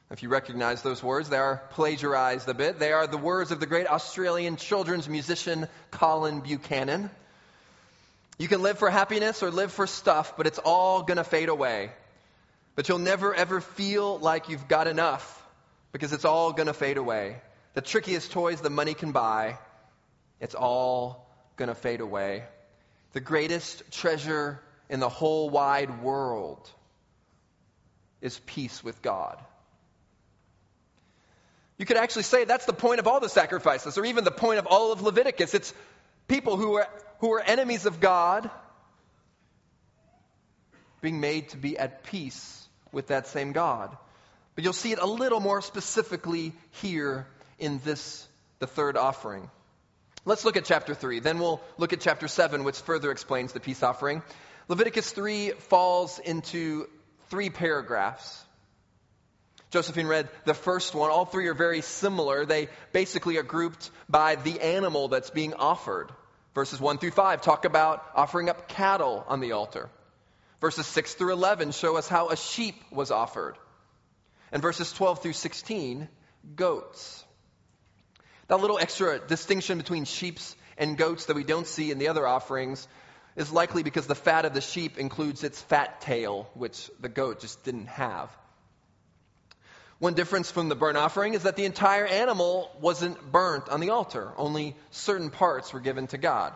If 0.09 0.23
you 0.23 0.29
recognize 0.29 0.81
those 0.81 1.01
words, 1.01 1.29
they 1.29 1.37
are 1.37 1.63
plagiarized 1.71 2.49
a 2.49 2.53
bit. 2.53 2.79
They 2.79 2.91
are 2.91 3.07
the 3.07 3.17
words 3.17 3.51
of 3.51 3.61
the 3.61 3.65
great 3.65 3.87
Australian 3.87 4.57
children's 4.57 5.07
musician 5.07 5.69
Colin 5.89 6.41
Buchanan. 6.41 7.09
You 8.37 8.47
can 8.47 8.61
live 8.61 8.79
for 8.79 8.89
happiness 8.89 9.43
or 9.43 9.51
live 9.51 9.71
for 9.71 9.87
stuff, 9.87 10.35
but 10.37 10.47
it's 10.47 10.59
all 10.59 11.03
going 11.03 11.17
to 11.17 11.23
fade 11.23 11.49
away. 11.49 11.91
But 12.75 12.89
you'll 12.89 12.99
never 12.99 13.35
ever 13.35 13.61
feel 13.61 14.17
like 14.17 14.49
you've 14.49 14.67
got 14.67 14.87
enough 14.87 15.37
because 15.91 16.13
it's 16.13 16.25
all 16.25 16.53
going 16.53 16.67
to 16.67 16.73
fade 16.73 16.97
away. 16.97 17.41
The 17.73 17.81
trickiest 17.81 18.31
toys 18.31 18.61
the 18.61 18.69
money 18.69 18.93
can 18.93 19.11
buy, 19.11 19.57
it's 20.39 20.55
all 20.55 21.29
going 21.55 21.69
to 21.69 21.75
fade 21.75 22.01
away. 22.01 22.43
The 23.13 23.19
greatest 23.19 23.91
treasure 23.91 24.61
in 24.89 24.99
the 24.99 25.09
whole 25.09 25.49
wide 25.49 26.01
world 26.01 26.69
is 28.21 28.39
peace 28.45 28.83
with 28.83 29.01
God. 29.01 29.37
You 31.77 31.85
could 31.85 31.97
actually 31.97 32.23
say 32.23 32.45
that's 32.45 32.65
the 32.65 32.73
point 32.73 32.99
of 32.99 33.07
all 33.07 33.19
the 33.19 33.29
sacrifices, 33.29 33.97
or 33.97 34.05
even 34.05 34.23
the 34.23 34.31
point 34.31 34.59
of 34.59 34.67
all 34.67 34.91
of 34.91 35.01
Leviticus. 35.01 35.53
It's 35.53 35.73
people 36.27 36.55
who 36.55 36.75
are, 36.75 36.87
who 37.21 37.31
are 37.33 37.39
enemies 37.39 37.85
of 37.85 37.99
God 37.99 38.49
being 41.01 41.19
made 41.19 41.49
to 41.49 41.57
be 41.57 41.77
at 41.77 42.03
peace 42.03 42.67
with 42.91 43.07
that 43.07 43.27
same 43.27 43.51
God. 43.53 43.95
But 44.55 44.63
you'll 44.63 44.73
see 44.73 44.91
it 44.91 44.99
a 44.99 45.05
little 45.05 45.39
more 45.39 45.61
specifically 45.61 46.53
here 46.81 47.27
in 47.59 47.79
this, 47.85 48.27
the 48.57 48.67
third 48.67 48.97
offering. 48.97 49.49
Let's 50.25 50.45
look 50.45 50.57
at 50.57 50.65
chapter 50.65 50.95
3. 50.95 51.19
Then 51.19 51.37
we'll 51.37 51.61
look 51.77 51.93
at 51.93 52.01
chapter 52.01 52.27
7, 52.27 52.63
which 52.63 52.79
further 52.79 53.11
explains 53.11 53.53
the 53.53 53.59
peace 53.59 53.83
offering. 53.83 54.23
Leviticus 54.67 55.11
3 55.11 55.51
falls 55.51 56.17
into 56.17 56.87
three 57.29 57.51
paragraphs. 57.51 58.43
Josephine 59.69 60.07
read 60.07 60.27
the 60.45 60.55
first 60.55 60.95
one. 60.95 61.11
All 61.11 61.25
three 61.25 61.47
are 61.47 61.53
very 61.53 61.81
similar. 61.81 62.45
They 62.45 62.67
basically 62.91 63.37
are 63.37 63.43
grouped 63.43 63.89
by 64.09 64.35
the 64.35 64.59
animal 64.59 65.07
that's 65.07 65.29
being 65.29 65.53
offered. 65.53 66.11
Verses 66.53 66.79
1 66.79 66.97
through 66.97 67.11
5 67.11 67.41
talk 67.41 67.65
about 67.65 68.05
offering 68.15 68.49
up 68.49 68.67
cattle 68.67 69.23
on 69.27 69.39
the 69.39 69.53
altar. 69.53 69.89
Verses 70.59 70.85
6 70.85 71.15
through 71.15 71.33
11 71.33 71.71
show 71.71 71.97
us 71.97 72.07
how 72.07 72.29
a 72.29 72.37
sheep 72.37 72.75
was 72.91 73.09
offered. 73.09 73.57
And 74.51 74.61
verses 74.61 74.91
12 74.91 75.23
through 75.23 75.33
16, 75.33 76.09
goats. 76.55 77.23
That 78.47 78.59
little 78.59 78.79
extra 78.79 79.17
distinction 79.19 79.77
between 79.77 80.03
sheep 80.03 80.39
and 80.77 80.97
goats 80.97 81.25
that 81.25 81.35
we 81.35 81.45
don't 81.45 81.67
see 81.67 81.89
in 81.89 81.99
the 81.99 82.09
other 82.09 82.27
offerings 82.27 82.85
is 83.37 83.51
likely 83.51 83.81
because 83.81 84.07
the 84.07 84.15
fat 84.15 84.43
of 84.43 84.53
the 84.53 84.61
sheep 84.61 84.97
includes 84.97 85.43
its 85.43 85.61
fat 85.61 86.01
tail, 86.01 86.49
which 86.53 86.89
the 86.99 87.07
goat 87.07 87.39
just 87.39 87.63
didn't 87.63 87.87
have. 87.87 88.29
One 90.01 90.15
difference 90.15 90.49
from 90.49 90.67
the 90.67 90.73
burnt 90.73 90.97
offering 90.97 91.35
is 91.35 91.43
that 91.43 91.55
the 91.55 91.65
entire 91.65 92.07
animal 92.07 92.71
wasn't 92.81 93.31
burnt 93.31 93.69
on 93.69 93.81
the 93.81 93.91
altar, 93.91 94.31
only 94.35 94.75
certain 94.89 95.29
parts 95.29 95.73
were 95.73 95.79
given 95.79 96.07
to 96.07 96.17
God. 96.17 96.55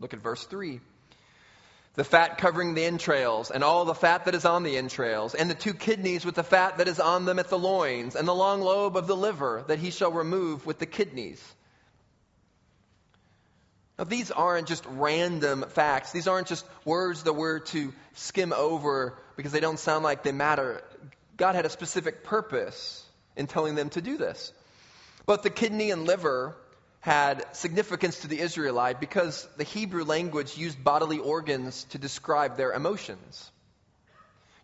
Look 0.00 0.14
at 0.14 0.20
verse 0.20 0.42
3. 0.46 0.80
The 1.92 2.04
fat 2.04 2.38
covering 2.38 2.72
the 2.72 2.86
entrails, 2.86 3.50
and 3.50 3.62
all 3.62 3.84
the 3.84 3.92
fat 3.92 4.24
that 4.24 4.34
is 4.34 4.46
on 4.46 4.62
the 4.62 4.78
entrails, 4.78 5.34
and 5.34 5.50
the 5.50 5.54
two 5.54 5.74
kidneys 5.74 6.24
with 6.24 6.36
the 6.36 6.42
fat 6.42 6.78
that 6.78 6.88
is 6.88 7.00
on 7.00 7.26
them 7.26 7.38
at 7.38 7.50
the 7.50 7.58
loins, 7.58 8.16
and 8.16 8.26
the 8.26 8.34
long 8.34 8.62
lobe 8.62 8.96
of 8.96 9.06
the 9.06 9.14
liver 9.14 9.64
that 9.66 9.78
he 9.78 9.90
shall 9.90 10.10
remove 10.10 10.64
with 10.64 10.78
the 10.78 10.86
kidneys. 10.86 11.44
Now, 13.98 14.04
these 14.04 14.30
aren't 14.30 14.68
just 14.68 14.86
random 14.88 15.66
facts. 15.68 16.12
These 16.12 16.28
aren't 16.28 16.46
just 16.46 16.64
words 16.86 17.24
that 17.24 17.34
we're 17.34 17.58
to 17.58 17.92
skim 18.14 18.54
over 18.54 19.18
because 19.36 19.52
they 19.52 19.60
don't 19.60 19.78
sound 19.78 20.02
like 20.02 20.22
they 20.22 20.32
matter. 20.32 20.82
God 21.36 21.54
had 21.54 21.66
a 21.66 21.70
specific 21.70 22.24
purpose 22.24 23.04
in 23.36 23.46
telling 23.46 23.74
them 23.74 23.90
to 23.90 24.00
do 24.00 24.16
this. 24.16 24.52
Both 25.26 25.42
the 25.42 25.50
kidney 25.50 25.90
and 25.90 26.04
liver 26.04 26.56
had 27.00 27.44
significance 27.54 28.20
to 28.20 28.28
the 28.28 28.40
Israelite 28.40 29.00
because 29.00 29.46
the 29.56 29.64
Hebrew 29.64 30.04
language 30.04 30.56
used 30.56 30.82
bodily 30.82 31.18
organs 31.18 31.84
to 31.90 31.98
describe 31.98 32.56
their 32.56 32.72
emotions. 32.72 33.50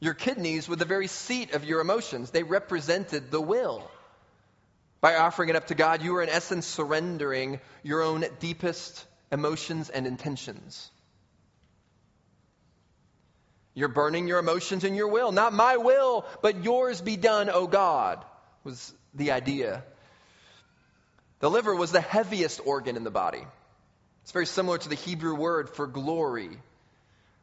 Your 0.01 0.15
kidneys 0.15 0.69
were 0.69 0.77
the 0.77 0.85
very 0.85 1.07
seat 1.07 1.55
of 1.55 1.65
your 1.65 1.81
emotions, 1.81 2.31
they 2.31 2.43
represented 2.43 3.31
the 3.31 3.41
will. 3.41 3.89
By 5.01 5.17
offering 5.17 5.49
it 5.49 5.57
up 5.57 5.67
to 5.67 5.75
God, 5.75 6.01
you 6.03 6.13
were 6.13 6.23
in 6.23 6.29
essence 6.29 6.65
surrendering 6.65 7.61
your 7.83 8.03
own 8.03 8.25
deepest 8.39 9.05
emotions 9.33 9.91
and 9.91 10.07
intentions. 10.07 10.92
You're 13.75 13.89
burning 13.89 14.29
your 14.29 14.39
emotions 14.39 14.85
and 14.85 14.97
your 14.97 15.09
will. 15.09 15.33
Not 15.33 15.53
my 15.53 15.79
will, 15.79 16.27
but 16.43 16.63
yours 16.63 17.01
be 17.01 17.17
done, 17.17 17.49
O 17.49 17.67
God, 17.67 18.25
was 18.65 18.93
the 19.15 19.33
idea. 19.33 19.83
The 21.41 21.51
liver 21.51 21.75
was 21.75 21.91
the 21.91 22.01
heaviest 22.01 22.61
organ 22.65 22.97
in 22.97 23.05
the 23.05 23.11
body. 23.11 23.45
It's 24.23 24.33
very 24.33 24.47
similar 24.47 24.79
to 24.79 24.89
the 24.89 24.95
Hebrew 24.95 25.35
word 25.35 25.71
for 25.71 25.87
glory. 25.87 26.51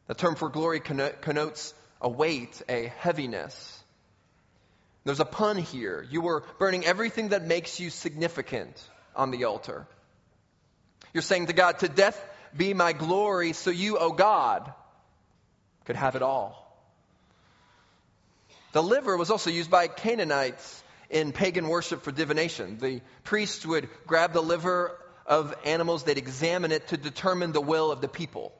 The 0.06 0.14
term 0.14 0.36
for 0.36 0.48
glory 0.48 0.80
connotes 0.80 1.74
a 2.00 2.08
weight, 2.08 2.62
a 2.68 2.86
heaviness. 2.98 3.82
There's 5.04 5.20
a 5.20 5.24
pun 5.24 5.58
here. 5.58 6.06
You 6.10 6.20
were 6.20 6.44
burning 6.58 6.84
everything 6.84 7.30
that 7.30 7.44
makes 7.44 7.80
you 7.80 7.90
significant 7.90 8.76
on 9.16 9.30
the 9.30 9.44
altar. 9.44 9.86
You're 11.12 11.22
saying 11.22 11.46
to 11.46 11.52
God, 11.52 11.80
To 11.80 11.88
death 11.88 12.22
be 12.56 12.74
my 12.74 12.92
glory, 12.92 13.52
so 13.52 13.70
you, 13.70 13.98
O 13.98 14.12
God, 14.12 14.72
could 15.84 15.96
have 15.96 16.16
it 16.16 16.22
all. 16.22 16.66
The 18.72 18.82
liver 18.82 19.16
was 19.16 19.30
also 19.30 19.50
used 19.50 19.70
by 19.70 19.88
Canaanites 19.88 20.82
in 21.08 21.32
pagan 21.32 21.68
worship 21.68 22.02
for 22.02 22.12
divination. 22.12 22.78
The 22.78 23.00
priests 23.24 23.66
would 23.66 23.88
grab 24.06 24.32
the 24.32 24.42
liver 24.42 24.96
of 25.26 25.54
animals, 25.64 26.04
they'd 26.04 26.18
examine 26.18 26.72
it 26.72 26.88
to 26.88 26.96
determine 26.96 27.52
the 27.52 27.60
will 27.60 27.92
of 27.92 28.00
the 28.00 28.08
people. 28.08 28.52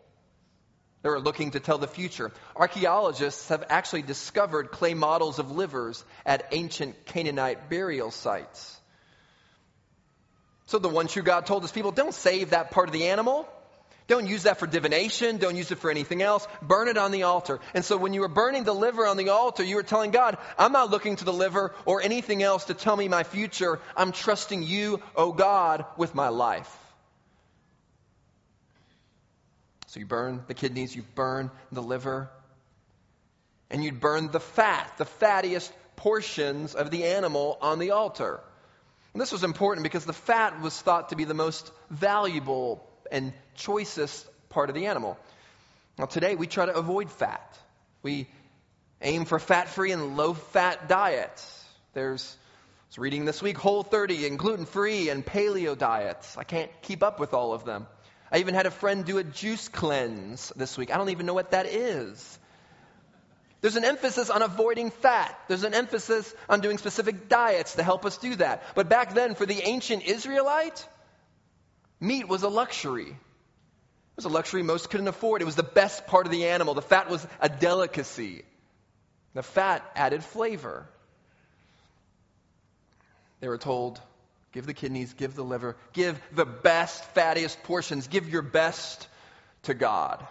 They 1.02 1.08
were 1.08 1.20
looking 1.20 1.52
to 1.52 1.60
tell 1.60 1.78
the 1.78 1.88
future. 1.88 2.30
Archaeologists 2.54 3.48
have 3.48 3.64
actually 3.70 4.02
discovered 4.02 4.70
clay 4.70 4.94
models 4.94 5.38
of 5.38 5.50
livers 5.50 6.04
at 6.26 6.46
ancient 6.52 7.06
Canaanite 7.06 7.70
burial 7.70 8.10
sites. 8.10 8.78
So 10.66 10.78
the 10.78 10.88
one 10.88 11.08
true 11.08 11.22
God 11.22 11.46
told 11.46 11.62
his 11.62 11.72
people, 11.72 11.90
don't 11.90 12.14
save 12.14 12.50
that 12.50 12.70
part 12.70 12.88
of 12.88 12.92
the 12.92 13.08
animal. 13.08 13.48
Don't 14.10 14.26
use 14.26 14.42
that 14.42 14.58
for 14.58 14.66
divination. 14.66 15.36
Don't 15.36 15.54
use 15.54 15.70
it 15.70 15.78
for 15.78 15.88
anything 15.88 16.20
else. 16.20 16.44
Burn 16.60 16.88
it 16.88 16.98
on 16.98 17.12
the 17.12 17.22
altar. 17.22 17.60
And 17.74 17.84
so 17.84 17.96
when 17.96 18.12
you 18.12 18.22
were 18.22 18.28
burning 18.28 18.64
the 18.64 18.74
liver 18.74 19.06
on 19.06 19.16
the 19.16 19.28
altar, 19.28 19.62
you 19.62 19.76
were 19.76 19.84
telling 19.84 20.10
God, 20.10 20.36
I'm 20.58 20.72
not 20.72 20.90
looking 20.90 21.14
to 21.14 21.24
the 21.24 21.32
liver 21.32 21.72
or 21.84 22.02
anything 22.02 22.42
else 22.42 22.64
to 22.64 22.74
tell 22.74 22.96
me 22.96 23.06
my 23.06 23.22
future. 23.22 23.78
I'm 23.96 24.10
trusting 24.10 24.64
you, 24.64 25.00
O 25.14 25.26
oh 25.26 25.32
God, 25.32 25.84
with 25.96 26.12
my 26.12 26.28
life. 26.28 26.76
So 29.86 30.00
you 30.00 30.06
burn 30.06 30.42
the 30.48 30.54
kidneys, 30.54 30.94
you 30.96 31.04
burn 31.14 31.52
the 31.70 31.82
liver, 31.82 32.30
and 33.70 33.84
you'd 33.84 34.00
burn 34.00 34.32
the 34.32 34.40
fat, 34.40 34.92
the 34.98 35.04
fattiest 35.04 35.70
portions 35.94 36.74
of 36.74 36.90
the 36.90 37.04
animal 37.04 37.58
on 37.62 37.78
the 37.78 37.92
altar. 37.92 38.40
And 39.12 39.20
this 39.20 39.30
was 39.30 39.44
important 39.44 39.84
because 39.84 40.04
the 40.04 40.12
fat 40.12 40.60
was 40.60 40.76
thought 40.80 41.10
to 41.10 41.16
be 41.16 41.26
the 41.26 41.32
most 41.32 41.70
valuable 41.90 42.84
and 43.10 43.32
choicest 43.60 44.26
part 44.48 44.70
of 44.70 44.74
the 44.74 44.86
animal. 44.86 45.18
Now, 45.98 46.06
today 46.06 46.34
we 46.34 46.46
try 46.46 46.66
to 46.66 46.74
avoid 46.74 47.10
fat. 47.10 47.58
We 48.02 48.26
aim 49.02 49.24
for 49.24 49.38
fat 49.38 49.68
free 49.68 49.92
and 49.92 50.16
low 50.16 50.34
fat 50.34 50.88
diets. 50.88 51.64
There's, 51.92 52.36
I 52.36 52.86
was 52.88 52.98
reading 52.98 53.24
this 53.24 53.42
week, 53.42 53.58
Whole 53.58 53.82
30 53.82 54.26
and 54.26 54.38
gluten 54.38 54.66
free 54.66 55.10
and 55.10 55.24
paleo 55.24 55.76
diets. 55.76 56.36
I 56.38 56.44
can't 56.44 56.70
keep 56.82 57.02
up 57.02 57.20
with 57.20 57.34
all 57.34 57.52
of 57.52 57.64
them. 57.64 57.86
I 58.32 58.38
even 58.38 58.54
had 58.54 58.66
a 58.66 58.70
friend 58.70 59.04
do 59.04 59.18
a 59.18 59.24
juice 59.24 59.68
cleanse 59.68 60.52
this 60.56 60.78
week. 60.78 60.92
I 60.92 60.96
don't 60.96 61.10
even 61.10 61.26
know 61.26 61.34
what 61.34 61.50
that 61.50 61.66
is. 61.66 62.38
There's 63.60 63.76
an 63.76 63.84
emphasis 63.84 64.30
on 64.30 64.40
avoiding 64.40 64.90
fat. 64.90 65.38
There's 65.48 65.64
an 65.64 65.74
emphasis 65.74 66.32
on 66.48 66.60
doing 66.60 66.78
specific 66.78 67.28
diets 67.28 67.74
to 67.74 67.82
help 67.82 68.06
us 68.06 68.16
do 68.16 68.36
that. 68.36 68.62
But 68.74 68.88
back 68.88 69.12
then, 69.12 69.34
for 69.34 69.44
the 69.44 69.60
ancient 69.62 70.04
Israelite, 70.04 70.88
Meat 72.00 72.26
was 72.26 72.42
a 72.42 72.48
luxury. 72.48 73.14
It 74.12 74.16
was 74.16 74.24
a 74.26 74.28
luxury 74.28 74.62
most 74.62 74.90
couldn't 74.90 75.08
afford. 75.08 75.42
It 75.42 75.46
was 75.46 75.56
the 75.56 75.62
best 75.62 76.06
part 76.06 76.26
of 76.26 76.32
the 76.32 76.46
animal. 76.46 76.74
The 76.74 76.82
fat 76.82 77.08
was 77.08 77.26
a 77.40 77.48
delicacy. 77.48 78.44
The 79.34 79.42
fat 79.42 79.88
added 79.94 80.24
flavor. 80.24 80.86
They 83.40 83.48
were 83.48 83.58
told, 83.58 84.00
give 84.52 84.66
the 84.66 84.74
kidneys, 84.74 85.14
give 85.14 85.34
the 85.34 85.44
liver, 85.44 85.76
give 85.92 86.20
the 86.32 86.44
best, 86.44 87.02
fattiest 87.14 87.62
portions, 87.62 88.08
give 88.08 88.28
your 88.28 88.42
best 88.42 89.08
to 89.62 89.74
God. 89.74 90.26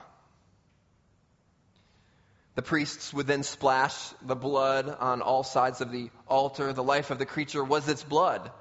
The 2.55 2.61
priests 2.61 3.13
would 3.13 3.25
then 3.25 3.43
splash 3.43 3.95
the 4.21 4.35
blood 4.35 4.93
on 4.99 5.21
all 5.21 5.43
sides 5.43 5.79
of 5.81 5.91
the 5.91 6.09
altar. 6.27 6.73
The 6.73 6.83
life 6.83 7.09
of 7.09 7.17
the 7.17 7.25
creature 7.25 7.63
was 7.63 7.87
its 7.87 8.03
blood. 8.03 8.51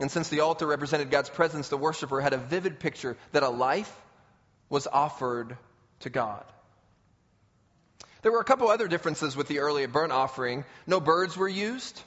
And 0.00 0.10
since 0.10 0.28
the 0.28 0.40
altar 0.40 0.66
represented 0.66 1.10
God's 1.10 1.30
presence, 1.30 1.68
the 1.68 1.76
worshiper 1.76 2.20
had 2.20 2.32
a 2.32 2.38
vivid 2.38 2.80
picture 2.80 3.16
that 3.30 3.44
a 3.44 3.48
life 3.48 3.94
was 4.68 4.86
offered 4.86 5.56
to 6.00 6.10
God. 6.10 6.44
There 8.22 8.32
were 8.32 8.40
a 8.40 8.44
couple 8.44 8.68
other 8.68 8.88
differences 8.88 9.36
with 9.36 9.48
the 9.48 9.58
early 9.58 9.84
burnt 9.86 10.12
offering. 10.12 10.64
No 10.86 10.98
birds 10.98 11.36
were 11.36 11.48
used, 11.48 12.00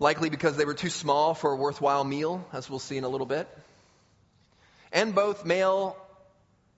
likely 0.00 0.28
because 0.28 0.56
they 0.56 0.64
were 0.64 0.74
too 0.74 0.90
small 0.90 1.34
for 1.34 1.52
a 1.52 1.56
worthwhile 1.56 2.02
meal, 2.02 2.44
as 2.52 2.68
we'll 2.68 2.80
see 2.80 2.96
in 2.96 3.04
a 3.04 3.08
little 3.08 3.28
bit. 3.28 3.48
And 4.92 5.14
both 5.14 5.44
male 5.44 5.96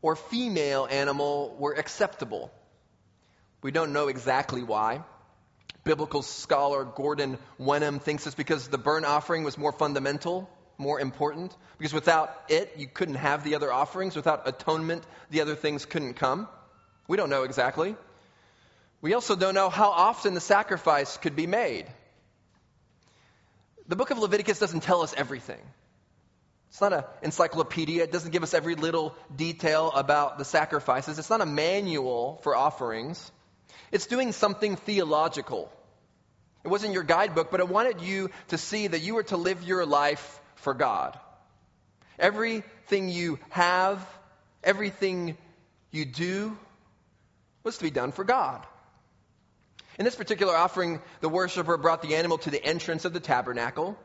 or 0.03 0.17
female 0.17 0.87
animal 0.91 1.57
were 1.59 1.73
acceptable. 1.73 2.53
We 3.63 3.71
don't 3.71 3.93
know 3.93 4.09
exactly 4.09 4.63
why. 4.63 5.03
Biblical 5.85 6.23
scholar 6.23 6.85
Gordon 6.85 7.39
Wenham 7.59 8.01
thinks 8.01 8.27
it's 8.27 8.37
because 8.37 8.69
the 8.69 8.79
burnt 8.79 9.07
offering 9.07 9.45
was 9.45 9.57
more 9.57 9.73
fundamental, 9.73 10.51
more 10.83 11.01
important. 11.01 11.57
Because 11.79 11.95
without 11.95 12.35
it, 12.49 12.75
you 12.77 12.87
couldn't 12.87 13.15
have 13.15 13.45
the 13.45 13.55
other 13.55 13.73
offerings. 13.73 14.15
Without 14.17 14.47
atonement, 14.47 15.05
the 15.31 15.41
other 15.41 15.55
things 15.55 15.87
couldn't 15.87 16.15
come. 16.15 16.49
We 17.09 17.17
don't 17.17 17.31
know 17.31 17.45
exactly. 17.45 17.97
We 19.01 19.15
also 19.15 19.35
don't 19.35 19.55
know 19.55 19.69
how 19.69 19.91
often 19.91 20.35
the 20.35 20.41
sacrifice 20.41 21.17
could 21.17 21.35
be 21.35 21.47
made. 21.47 21.87
The 23.89 23.97
book 23.97 24.11
of 24.11 24.19
Leviticus 24.19 24.59
doesn't 24.59 24.83
tell 24.83 25.03
us 25.03 25.13
everything. 25.17 25.61
It's 26.71 26.81
not 26.81 26.93
an 26.93 27.05
encyclopedia. 27.23 28.05
It 28.05 28.13
doesn't 28.13 28.31
give 28.31 28.43
us 28.43 28.55
every 28.55 28.77
little 28.77 29.15
detail 29.35 29.91
about 29.91 30.39
the 30.39 30.45
sacrifices. 30.45 31.19
It's 31.19 31.29
not 31.29 31.41
a 31.41 31.47
manual 31.47 32.41
for 32.45 32.57
offerings. 32.57 33.31
It's 33.91 34.07
doing 34.07 34.33
something 34.33 34.77
theological. 34.77 35.71
It 36.65 36.69
wasn't 36.69 36.95
your 36.95 37.03
guidebook, 37.03 37.51
but 37.51 37.61
it 37.61 37.69
wanted 37.69 38.01
you 38.01 38.31
to 38.49 38.57
see 38.57 38.87
that 38.87 39.01
you 39.01 39.17
were 39.17 39.25
to 39.25 39.37
live 39.37 39.63
your 39.65 39.85
life 39.85 40.41
for 40.63 40.75
God. 40.75 41.19
Everything 42.19 43.09
you 43.09 43.39
have, 43.51 44.07
everything 44.65 45.37
you 45.91 46.05
do 46.05 46.57
was 47.63 47.77
to 47.79 47.85
be 47.85 47.91
done 47.91 48.13
for 48.13 48.25
God. 48.25 48.65
In 49.99 50.05
this 50.05 50.15
particular 50.15 50.57
offering, 50.57 51.01
the 51.21 51.29
worshiper 51.29 51.77
brought 51.77 52.03
the 52.03 52.17
animal 52.17 52.39
to 52.39 52.51
the 52.51 52.65
entrance 52.65 53.05
of 53.05 53.13
the 53.13 53.21
tabernacle. 53.21 53.97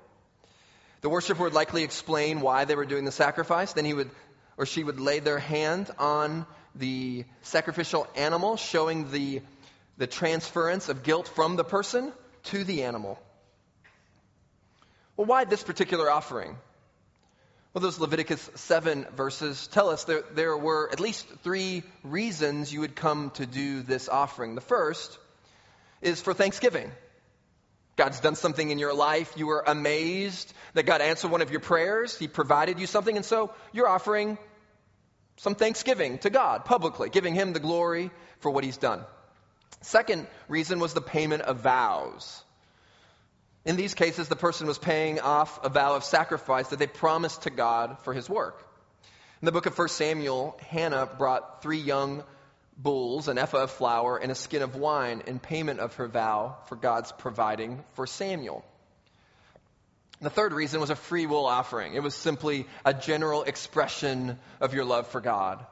The 1.02 1.10
worshiper 1.10 1.44
would 1.44 1.54
likely 1.54 1.84
explain 1.84 2.42
why 2.42 2.66
they 2.66 2.76
were 2.76 2.86
doing 2.86 3.06
the 3.06 3.12
sacrifice. 3.12 3.74
Then 3.74 3.86
he 3.86 3.94
would 3.94 4.10
or 4.58 4.66
she 4.66 4.84
would 4.84 5.00
lay 5.00 5.20
their 5.20 5.40
hand 5.40 5.90
on 6.00 6.46
the 6.76 7.26
sacrificial 7.44 8.08
animal, 8.16 8.58
showing 8.58 9.12
the, 9.12 9.42
the 9.98 10.08
transference 10.08 10.90
of 10.90 11.04
guilt 11.04 11.28
from 11.28 11.56
the 11.56 11.64
person 11.64 12.12
to 12.46 12.64
the 12.64 12.84
animal. 12.84 13.20
Well, 15.18 15.26
why 15.26 15.46
this 15.46 15.64
particular 15.64 16.10
offering? 16.10 16.56
Well, 17.74 17.82
those 17.82 18.00
Leviticus 18.00 18.50
7 18.56 19.08
verses 19.16 19.68
tell 19.68 19.90
us 19.90 20.04
there, 20.04 20.24
there 20.34 20.56
were 20.56 20.90
at 20.92 21.00
least 21.00 21.28
three 21.44 21.84
reasons 22.04 22.72
you 22.72 22.82
would 22.82 22.96
come 22.96 23.32
to 23.32 23.46
do 23.46 23.82
this 23.82 24.08
offering. 24.10 24.56
The 24.56 24.62
first 24.62 25.18
is 26.02 26.22
for 26.22 26.34
thanksgiving. 26.34 26.92
God's 27.96 28.20
done 28.20 28.36
something 28.36 28.70
in 28.70 28.78
your 28.78 28.94
life. 28.94 29.34
You 29.36 29.48
were 29.48 29.64
amazed 29.66 30.54
that 30.76 30.86
God 30.86 31.02
answered 31.02 31.32
one 31.32 31.42
of 31.42 31.50
your 31.50 31.60
prayers. 31.60 32.18
He 32.18 32.28
provided 32.28 32.80
you 32.80 32.86
something. 32.86 33.16
And 33.16 33.26
so 33.26 33.52
you're 33.74 33.88
offering 33.88 34.38
some 35.38 35.56
thanksgiving 35.56 36.20
to 36.20 36.30
God 36.30 36.64
publicly, 36.64 37.10
giving 37.10 37.34
Him 37.34 37.54
the 37.54 37.60
glory 37.60 38.12
for 38.40 38.52
what 38.52 38.64
He's 38.64 38.78
done. 38.78 39.04
Second 39.82 40.28
reason 40.48 40.80
was 40.80 40.94
the 40.94 41.02
payment 41.02 41.42
of 41.42 41.62
vows. 41.62 42.44
In 43.68 43.76
these 43.76 43.94
cases, 43.94 44.30
the 44.30 44.38
person 44.38 44.66
was 44.66 44.78
paying 44.78 45.20
off 45.20 45.60
a 45.62 45.68
vow 45.68 45.96
of 45.96 46.06
sacrifice 46.06 46.70
that 46.70 46.80
they 46.80 46.88
promised 46.88 47.42
to 47.42 47.50
God 47.50 47.98
for 48.04 48.14
His 48.14 48.30
work. 48.30 48.66
In 49.42 49.46
the 49.46 49.52
book 49.52 49.66
of 49.66 49.78
1 49.78 49.90
Samuel, 49.90 50.58
Hannah 50.70 51.06
brought 51.06 51.62
three 51.62 51.80
young 51.80 52.24
bulls, 52.78 53.28
an 53.28 53.38
ephah 53.38 53.64
of 53.64 53.72
flour, 53.72 54.18
and 54.18 54.32
a 54.32 54.36
skin 54.36 54.62
of 54.62 54.78
wine 54.78 55.22
in 55.28 55.40
payment 55.40 55.82
of 55.82 55.96
her 55.96 56.08
vow 56.08 56.56
for 56.68 56.78
God's 56.78 57.12
providing 57.12 57.84
for 57.96 58.08
Samuel. 58.08 58.64
The 60.22 60.30
third 60.30 60.54
reason 60.54 60.80
was 60.80 60.90
a 60.90 60.96
free 60.96 61.26
will 61.26 61.46
offering. 61.46 61.94
It 61.94 62.02
was 62.02 62.16
simply 62.16 62.68
a 62.86 62.94
general 62.94 63.44
expression 63.44 64.40
of 64.62 64.74
your 64.74 64.86
love 64.86 65.08
for 65.08 65.20
God. 65.20 65.65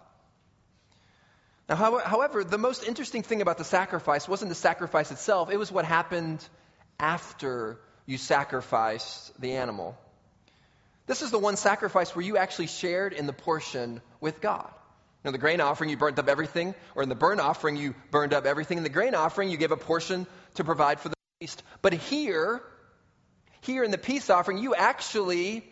Now, 1.70 1.78
however, 1.78 2.44
the 2.44 2.58
most 2.58 2.86
interesting 2.86 3.24
thing 3.24 3.42
about 3.42 3.58
the 3.58 3.64
sacrifice 3.64 4.28
wasn't 4.28 4.50
the 4.50 4.56
sacrifice 4.56 5.12
itself, 5.12 5.50
it 5.50 5.58
was 5.58 5.72
what 5.72 5.86
happened 5.86 6.46
after 7.00 7.80
you 8.06 8.18
sacrificed 8.18 9.40
the 9.40 9.54
animal. 9.54 9.98
This 11.08 11.22
is 11.22 11.32
the 11.32 11.40
one 11.40 11.56
sacrifice 11.56 12.16
where 12.16 12.26
you 12.26 12.38
actually 12.38 12.68
shared 12.68 13.14
in 13.14 13.28
the 13.28 13.34
portion 13.34 14.02
with 14.20 14.42
God. 14.42 14.72
In 15.24 15.32
the 15.32 15.40
grain 15.40 15.60
offering, 15.60 15.90
you 15.90 15.98
burnt 15.98 16.20
up 16.20 16.28
everything, 16.28 16.76
or 16.94 17.02
in 17.02 17.10
the 17.10 17.16
burnt 17.16 17.42
offering, 17.42 17.78
you 17.78 17.96
burned 18.12 18.34
up 18.34 18.46
everything. 18.46 18.78
In 18.78 18.84
the 18.84 18.90
grain 18.90 19.16
offering, 19.16 19.50
you 19.50 19.58
gave 19.58 19.72
a 19.72 19.78
portion 19.78 20.28
to 20.56 20.64
provide 20.64 21.00
for 21.00 21.10
the 21.10 21.16
priest. 21.40 21.64
But 21.82 21.94
here, 21.94 22.62
here 23.62 23.84
in 23.84 23.92
the 23.92 23.98
peace 23.98 24.30
offering, 24.30 24.60
you 24.60 24.76
actually 24.76 25.64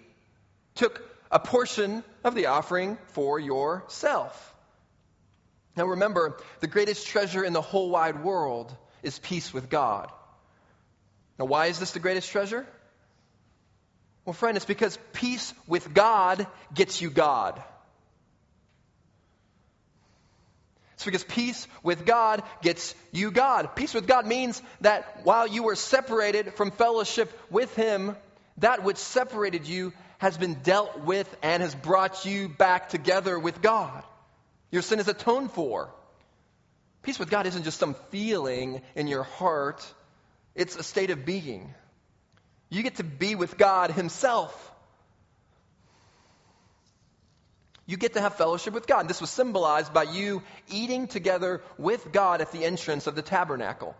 took 0.76 1.02
a 1.32 1.39
portion 1.39 2.04
of 2.24 2.34
the 2.34 2.48
offering 2.48 2.98
for 3.10 3.39
yourself. 3.39 4.56
Now 5.76 5.86
remember, 5.86 6.38
the 6.60 6.67
greatest 6.67 7.08
treasure 7.08 7.43
in 7.43 7.54
the 7.54 7.62
whole 7.62 7.89
wide 7.89 8.24
world 8.24 8.76
is 9.02 9.17
peace 9.19 9.54
with 9.54 9.69
God. 9.69 10.12
Now, 11.39 11.46
why 11.46 11.67
is 11.67 11.80
this 11.80 11.91
the 11.91 12.00
greatest 12.00 12.30
treasure? 12.32 12.65
Well, 14.26 14.34
friend, 14.34 14.56
it's 14.56 14.65
because 14.65 14.98
peace 15.12 15.54
with 15.67 15.93
God 15.93 16.48
gets 16.74 17.02
you 17.02 17.10
God. 17.10 17.62
It's 20.93 21.06
because 21.06 21.24
peace 21.26 21.67
with 21.82 22.06
God 22.06 22.43
gets 22.62 22.96
you 23.12 23.32
God. 23.32 23.76
Peace 23.76 23.93
with 23.93 24.08
God 24.08 24.26
means 24.26 24.62
that 24.82 25.26
while 25.26 25.46
you 25.48 25.63
were 25.63 25.76
separated 25.76 26.54
from 26.54 26.72
fellowship 26.72 27.38
with 27.50 27.76
Him, 27.76 28.15
that 28.58 28.84
which 28.84 28.98
separated 28.98 29.67
you 29.67 29.91
has 30.19 30.38
been 30.38 30.54
dealt 30.54 31.02
with 31.02 31.28
and 31.41 31.62
has 31.62 31.76
brought 31.76 32.26
you 32.26 32.48
back 32.48 32.88
together 32.88 33.38
with 33.38 33.62
God. 33.62 34.04
Your 34.72 34.82
sin 34.82 35.00
is 35.00 35.10
atoned 35.10 35.52
for. 35.52 35.93
Peace 37.02 37.19
with 37.19 37.30
God 37.30 37.46
isn't 37.48 37.63
just 37.63 37.80
some 37.80 37.96
feeling 38.10 38.82
in 38.96 39.08
your 39.08 39.24
heart, 39.24 39.86
it's 40.56 40.76
a 40.76 40.84
state 40.84 41.10
of 41.10 41.26
being. 41.26 41.74
You 42.70 42.84
get 42.84 42.96
to 42.96 43.04
be 43.04 43.36
with 43.36 43.58
God 43.58 43.92
Himself. 43.92 44.72
You 47.86 47.98
get 47.98 48.13
to 48.13 48.22
have 48.22 48.36
fellowship 48.36 48.74
with 48.74 48.88
God. 48.88 49.08
This 49.08 49.20
was 49.20 49.30
symbolized 49.30 49.94
by 49.94 50.04
you 50.04 50.42
eating 50.70 51.08
together 51.08 51.62
with 51.78 52.12
God 52.12 52.39
at 52.39 52.52
the 52.52 52.63
entrance 52.63 53.08
of 53.08 53.16
the 53.16 53.22
tabernacle. 53.22 53.96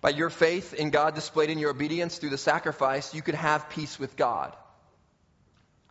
By 0.00 0.10
your 0.10 0.30
faith 0.30 0.72
in 0.72 0.90
God 0.90 1.14
displayed 1.14 1.50
in 1.50 1.58
your 1.58 1.70
obedience 1.70 2.18
through 2.18 2.30
the 2.30 2.38
sacrifice, 2.38 3.14
you 3.14 3.22
could 3.22 3.34
have 3.34 3.68
peace 3.70 3.98
with 3.98 4.16
God. 4.16 4.56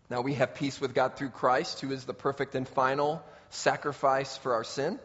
Now 0.10 0.22
we 0.22 0.36
have 0.36 0.56
peace 0.56 0.80
with 0.80 0.94
God 0.94 1.18
through 1.18 1.30
Christ, 1.30 1.82
who 1.82 1.92
is 1.92 2.06
the 2.06 2.14
perfect 2.14 2.56
and 2.56 2.68
final 2.68 3.22
sacrifice 3.50 4.38
for 4.38 4.54
our 4.54 4.64
sin. 4.64 5.00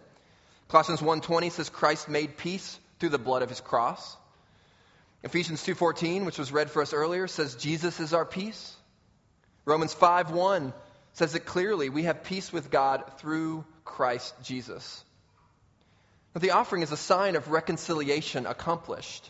Colossians 0.69 1.01
1:20 1.01 1.51
says 1.51 1.69
Christ 1.69 2.09
made 2.09 2.37
peace 2.37 2.79
through 2.99 3.09
the 3.11 3.19
blood 3.19 3.43
of 3.43 3.49
his 3.49 3.61
cross. 3.61 4.17
Ephesians 5.23 5.63
2:14, 5.63 6.25
which 6.25 6.39
was 6.39 6.53
read 6.53 6.71
for 6.71 6.81
us 6.81 6.93
earlier, 6.93 7.27
says 7.27 7.55
Jesus 7.55 8.01
is 8.01 8.15
our 8.15 8.25
peace. 8.25 8.75
Romans 9.65 9.95
5:1 9.95 10.73
says 11.13 11.35
it 11.35 11.45
clearly 11.45 11.89
we 11.89 12.05
have 12.05 12.25
peace 12.25 12.53
with 12.53 12.71
God 12.71 13.05
through 13.19 13.65
Christ 13.85 14.35
Jesus. 14.43 15.05
The 16.35 16.53
offering 16.53 16.83
is 16.83 16.93
a 16.93 16.97
sign 16.97 17.37
of 17.37 17.49
reconciliation 17.49 18.47
accomplished. 18.47 19.29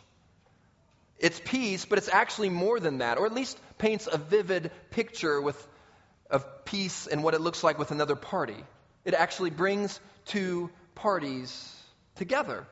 It's 1.18 1.40
peace, 1.44 1.84
but 1.84 1.98
it's 1.98 2.08
actually 2.08 2.50
more 2.50 2.78
than 2.78 2.98
that, 2.98 3.18
or 3.18 3.26
at 3.26 3.32
least 3.32 3.58
paints 3.78 4.08
a 4.10 4.18
vivid 4.18 4.70
picture 4.90 5.40
with, 5.40 5.66
of 6.30 6.64
peace 6.64 7.06
and 7.06 7.24
what 7.24 7.34
it 7.34 7.40
looks 7.40 7.64
like 7.64 7.78
with 7.78 7.90
another 7.90 8.16
party. 8.16 8.64
It 9.04 9.14
actually 9.14 9.50
brings 9.50 9.98
two 10.26 10.70
parties 10.94 11.74
together. 12.16 12.66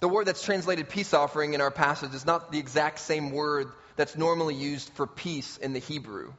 The 0.00 0.08
word 0.08 0.26
that's 0.26 0.42
translated 0.42 0.88
peace 0.88 1.14
offering 1.14 1.54
in 1.54 1.60
our 1.60 1.70
passage 1.70 2.14
is 2.14 2.26
not 2.26 2.52
the 2.52 2.58
exact 2.58 2.98
same 2.98 3.30
word 3.30 3.68
that's 3.96 4.16
normally 4.16 4.54
used 4.54 4.90
for 4.90 5.06
peace 5.06 5.56
in 5.56 5.72
the 5.72 5.78
Hebrew. 5.78 6.32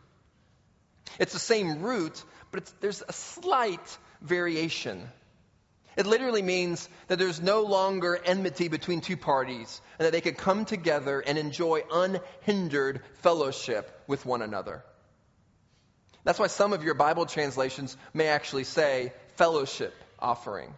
It's 1.19 1.33
the 1.33 1.39
same 1.39 1.81
root, 1.81 2.23
but 2.51 2.71
there's 2.81 3.03
a 3.07 3.13
slight 3.13 3.97
variation. 4.21 5.09
It 5.95 6.05
literally 6.05 6.43
means 6.43 6.87
that 7.07 7.17
there's 7.17 7.41
no 7.41 7.63
longer 7.63 8.19
enmity 8.23 8.67
between 8.67 9.01
two 9.01 9.17
parties 9.17 9.81
and 9.97 10.05
that 10.05 10.11
they 10.11 10.21
could 10.21 10.37
come 10.37 10.65
together 10.65 11.19
and 11.19 11.39
enjoy 11.39 11.81
unhindered 11.91 13.01
fellowship 13.21 14.03
with 14.05 14.23
one 14.23 14.43
another. 14.43 14.83
That's 16.23 16.37
why 16.37 16.47
some 16.47 16.73
of 16.73 16.83
your 16.83 16.93
Bible 16.93 17.25
translations 17.25 17.97
may 18.13 18.27
actually 18.27 18.65
say 18.65 19.13
fellowship 19.37 19.95
offering. 20.19 20.73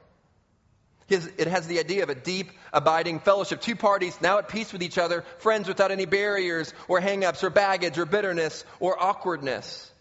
It 1.09 1.47
has 1.47 1.67
the 1.67 1.79
idea 1.79 2.03
of 2.03 2.09
a 2.09 2.15
deep, 2.15 2.51
abiding 2.71 3.19
fellowship. 3.19 3.61
Two 3.61 3.75
parties 3.75 4.19
now 4.21 4.37
at 4.37 4.49
peace 4.49 4.71
with 4.71 4.83
each 4.83 4.97
other, 4.97 5.23
friends 5.39 5.67
without 5.67 5.91
any 5.91 6.05
barriers 6.05 6.73
or 6.87 7.01
hangups 7.01 7.43
or 7.43 7.49
baggage 7.49 7.97
or 7.97 8.05
bitterness 8.05 8.63
or 8.79 9.01
awkwardness. 9.01 9.91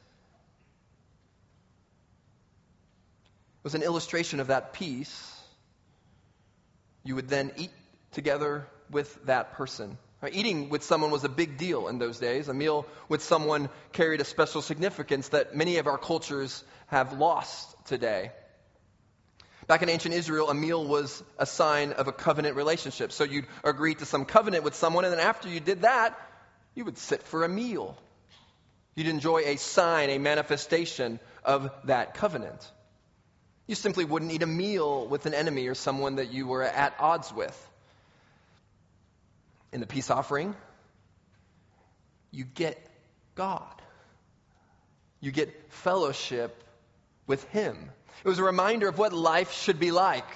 It 3.60 3.64
was 3.64 3.74
an 3.74 3.82
illustration 3.82 4.40
of 4.40 4.48
that 4.48 4.72
peace, 4.72 5.34
you 7.04 7.14
would 7.14 7.28
then 7.28 7.52
eat 7.56 7.70
together 8.12 8.66
with 8.90 9.26
that 9.26 9.54
person. 9.54 9.98
Eating 10.32 10.68
with 10.68 10.82
someone 10.82 11.10
was 11.10 11.24
a 11.24 11.28
big 11.28 11.58
deal 11.58 11.88
in 11.88 11.98
those 11.98 12.18
days. 12.18 12.48
A 12.48 12.54
meal 12.54 12.86
with 13.08 13.22
someone 13.22 13.68
carried 13.92 14.20
a 14.20 14.24
special 14.24 14.62
significance 14.62 15.28
that 15.28 15.54
many 15.54 15.76
of 15.76 15.86
our 15.86 15.96
cultures 15.96 16.64
have 16.88 17.12
lost 17.12 17.74
today. 17.86 18.32
Back 19.68 19.82
in 19.82 19.90
ancient 19.90 20.14
Israel, 20.14 20.48
a 20.48 20.54
meal 20.54 20.82
was 20.82 21.22
a 21.38 21.44
sign 21.44 21.92
of 21.92 22.08
a 22.08 22.12
covenant 22.12 22.56
relationship. 22.56 23.12
So 23.12 23.24
you'd 23.24 23.46
agree 23.62 23.94
to 23.94 24.06
some 24.06 24.24
covenant 24.24 24.64
with 24.64 24.74
someone, 24.74 25.04
and 25.04 25.12
then 25.12 25.20
after 25.20 25.46
you 25.46 25.60
did 25.60 25.82
that, 25.82 26.18
you 26.74 26.86
would 26.86 26.96
sit 26.96 27.22
for 27.24 27.44
a 27.44 27.48
meal. 27.48 27.96
You'd 28.94 29.08
enjoy 29.08 29.42
a 29.44 29.56
sign, 29.56 30.08
a 30.08 30.18
manifestation 30.18 31.20
of 31.44 31.70
that 31.84 32.14
covenant. 32.14 32.66
You 33.66 33.74
simply 33.74 34.06
wouldn't 34.06 34.32
eat 34.32 34.42
a 34.42 34.46
meal 34.46 35.06
with 35.06 35.26
an 35.26 35.34
enemy 35.34 35.68
or 35.68 35.74
someone 35.74 36.16
that 36.16 36.32
you 36.32 36.46
were 36.46 36.62
at 36.62 36.94
odds 36.98 37.30
with. 37.30 37.70
In 39.70 39.80
the 39.80 39.86
peace 39.86 40.10
offering, 40.10 40.56
you 42.30 42.44
get 42.44 42.82
God. 43.34 43.82
You 45.20 45.30
get 45.30 45.72
fellowship 45.72 46.64
with 47.26 47.44
Him. 47.50 47.90
It 48.24 48.28
was 48.28 48.38
a 48.38 48.44
reminder 48.44 48.88
of 48.88 48.98
what 48.98 49.12
life 49.12 49.52
should 49.52 49.78
be 49.78 49.90
like. 49.90 50.26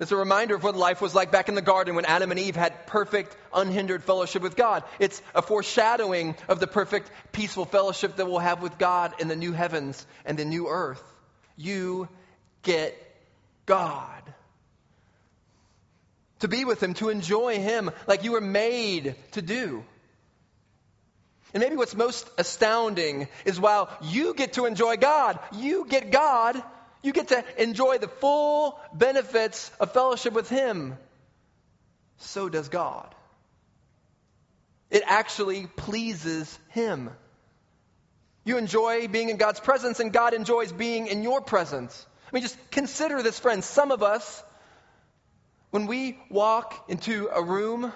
It's 0.00 0.10
a 0.10 0.16
reminder 0.16 0.56
of 0.56 0.64
what 0.64 0.74
life 0.74 1.00
was 1.00 1.14
like 1.14 1.30
back 1.30 1.48
in 1.48 1.54
the 1.54 1.62
garden 1.62 1.94
when 1.94 2.04
Adam 2.06 2.32
and 2.32 2.40
Eve 2.40 2.56
had 2.56 2.88
perfect, 2.88 3.36
unhindered 3.54 4.02
fellowship 4.02 4.42
with 4.42 4.56
God. 4.56 4.82
It's 4.98 5.22
a 5.32 5.42
foreshadowing 5.42 6.34
of 6.48 6.58
the 6.58 6.66
perfect, 6.66 7.08
peaceful 7.30 7.66
fellowship 7.66 8.16
that 8.16 8.26
we'll 8.26 8.40
have 8.40 8.62
with 8.62 8.78
God 8.78 9.14
in 9.20 9.28
the 9.28 9.36
new 9.36 9.52
heavens 9.52 10.04
and 10.24 10.36
the 10.36 10.44
new 10.44 10.66
earth. 10.66 11.02
You 11.56 12.08
get 12.62 12.96
God. 13.64 14.22
To 16.40 16.48
be 16.48 16.64
with 16.64 16.82
Him, 16.82 16.94
to 16.94 17.08
enjoy 17.08 17.60
Him 17.60 17.88
like 18.08 18.24
you 18.24 18.32
were 18.32 18.40
made 18.40 19.14
to 19.32 19.42
do. 19.42 19.84
And 21.54 21.62
maybe 21.62 21.76
what's 21.76 21.94
most 21.94 22.28
astounding 22.38 23.28
is 23.44 23.60
while 23.60 23.90
you 24.02 24.34
get 24.34 24.54
to 24.54 24.64
enjoy 24.64 24.96
God, 24.96 25.38
you 25.52 25.86
get 25.86 26.10
God, 26.10 26.62
you 27.02 27.12
get 27.12 27.28
to 27.28 27.44
enjoy 27.62 27.98
the 27.98 28.08
full 28.08 28.80
benefits 28.94 29.70
of 29.78 29.92
fellowship 29.92 30.32
with 30.32 30.48
Him. 30.48 30.96
So 32.18 32.48
does 32.48 32.68
God. 32.68 33.14
It 34.90 35.02
actually 35.06 35.66
pleases 35.66 36.58
Him. 36.68 37.10
You 38.44 38.58
enjoy 38.58 39.08
being 39.08 39.28
in 39.28 39.36
God's 39.36 39.60
presence, 39.60 40.00
and 40.00 40.12
God 40.12 40.34
enjoys 40.34 40.72
being 40.72 41.06
in 41.06 41.22
your 41.22 41.40
presence. 41.40 42.06
I 42.26 42.34
mean, 42.34 42.42
just 42.42 42.58
consider 42.70 43.22
this, 43.22 43.38
friends. 43.38 43.66
Some 43.66 43.90
of 43.90 44.02
us, 44.02 44.42
when 45.70 45.86
we 45.86 46.18
walk 46.30 46.86
into 46.88 47.28
a 47.32 47.42
room 47.42 47.92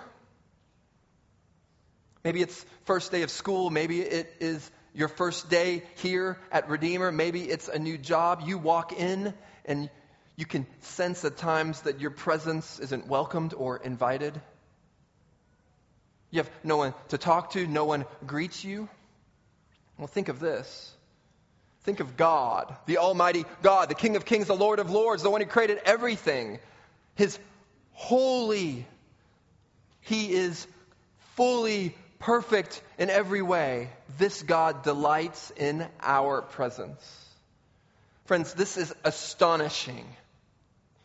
Maybe 2.27 2.43
it's 2.43 2.67
first 2.87 3.12
day 3.12 3.23
of 3.23 3.31
school. 3.31 3.71
Maybe 3.71 4.01
it 4.01 4.35
is 4.41 4.69
your 4.93 5.07
first 5.07 5.49
day 5.49 5.85
here 5.99 6.37
at 6.51 6.69
Redeemer. 6.69 7.12
Maybe 7.12 7.43
it's 7.43 7.69
a 7.69 7.79
new 7.79 7.97
job. 7.97 8.43
You 8.45 8.59
walk 8.59 8.93
in 8.93 9.33
and 9.65 9.89
you 10.35 10.45
can 10.45 10.67
sense 10.81 11.25
at 11.25 11.37
times 11.37 11.83
that 11.83 12.01
your 12.01 12.11
presence 12.11 12.81
isn't 12.81 13.07
welcomed 13.07 13.55
or 13.55 13.77
invited. 13.77 14.41
You 16.33 16.41
have 16.41 16.51
no 16.65 16.79
one 16.79 16.95
to 17.11 17.17
talk 17.17 17.53
to, 17.53 17.65
no 17.65 17.85
one 17.85 18.05
greets 18.27 18.65
you. 18.65 18.89
Well, 19.97 20.09
think 20.09 20.29
of 20.29 20.41
this. 20.41 20.93
Think 21.85 22.01
of 22.01 22.17
God, 22.17 22.75
the 22.87 22.99
Almighty 22.99 23.45
God, 23.62 23.89
the 23.89 23.95
King 23.95 24.17
of 24.17 24.25
Kings, 24.25 24.49
the 24.49 24.57
Lord 24.57 24.81
of 24.81 24.91
Lords, 24.91 25.23
the 25.23 25.31
one 25.31 25.43
who 25.43 25.47
created 25.47 25.79
everything. 25.85 26.59
His 27.15 27.39
holy. 27.93 28.85
He 30.01 30.33
is 30.33 30.67
fully 31.37 31.95
perfect 32.19 32.83
in 32.99 33.11
every 33.11 33.43
way, 33.43 33.91
this 34.19 34.43
God 34.43 34.83
delights 34.83 35.53
in 35.57 35.87
our 36.01 36.43
presence. 36.43 37.25
Friends, 38.25 38.55
this 38.55 38.77
is 38.77 38.93
astonishing 39.05 40.07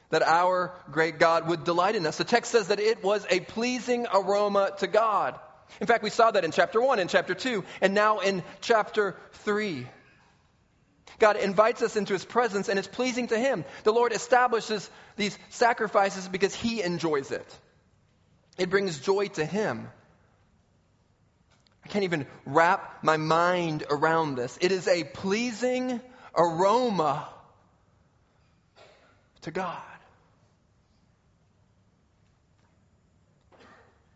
that 0.09 0.23
our 0.23 0.73
great 0.91 1.19
God 1.19 1.47
would 1.47 1.63
delight 1.63 1.95
in 1.95 2.05
us. 2.05 2.17
The 2.17 2.23
text 2.23 2.51
says 2.51 2.67
that 2.67 2.79
it 2.79 3.03
was 3.03 3.25
a 3.29 3.39
pleasing 3.39 4.07
aroma 4.13 4.71
to 4.79 4.87
God. 4.87 5.39
In 5.79 5.87
fact, 5.87 6.03
we 6.03 6.09
saw 6.09 6.31
that 6.31 6.43
in 6.43 6.51
chapter 6.51 6.81
1, 6.81 6.99
in 6.99 7.07
chapter 7.07 7.33
2, 7.33 7.63
and 7.79 7.93
now 7.93 8.19
in 8.19 8.43
chapter 8.59 9.15
3. 9.31 9.87
God 11.17 11.37
invites 11.37 11.81
us 11.81 11.95
into 11.95 12.13
his 12.13 12.25
presence 12.25 12.67
and 12.67 12.79
it's 12.79 12.87
pleasing 12.87 13.27
to 13.27 13.37
him. 13.37 13.63
The 13.83 13.93
Lord 13.93 14.11
establishes 14.11 14.89
these 15.15 15.37
sacrifices 15.49 16.27
because 16.27 16.55
he 16.55 16.81
enjoys 16.81 17.31
it. 17.31 17.59
It 18.57 18.69
brings 18.69 18.99
joy 18.99 19.27
to 19.29 19.45
him. 19.45 19.87
Can't 21.91 22.05
even 22.05 22.25
wrap 22.45 23.03
my 23.03 23.17
mind 23.17 23.83
around 23.89 24.35
this. 24.35 24.57
It 24.61 24.71
is 24.71 24.87
a 24.87 25.03
pleasing 25.03 25.99
aroma 26.33 27.27
to 29.41 29.51
God. 29.51 29.81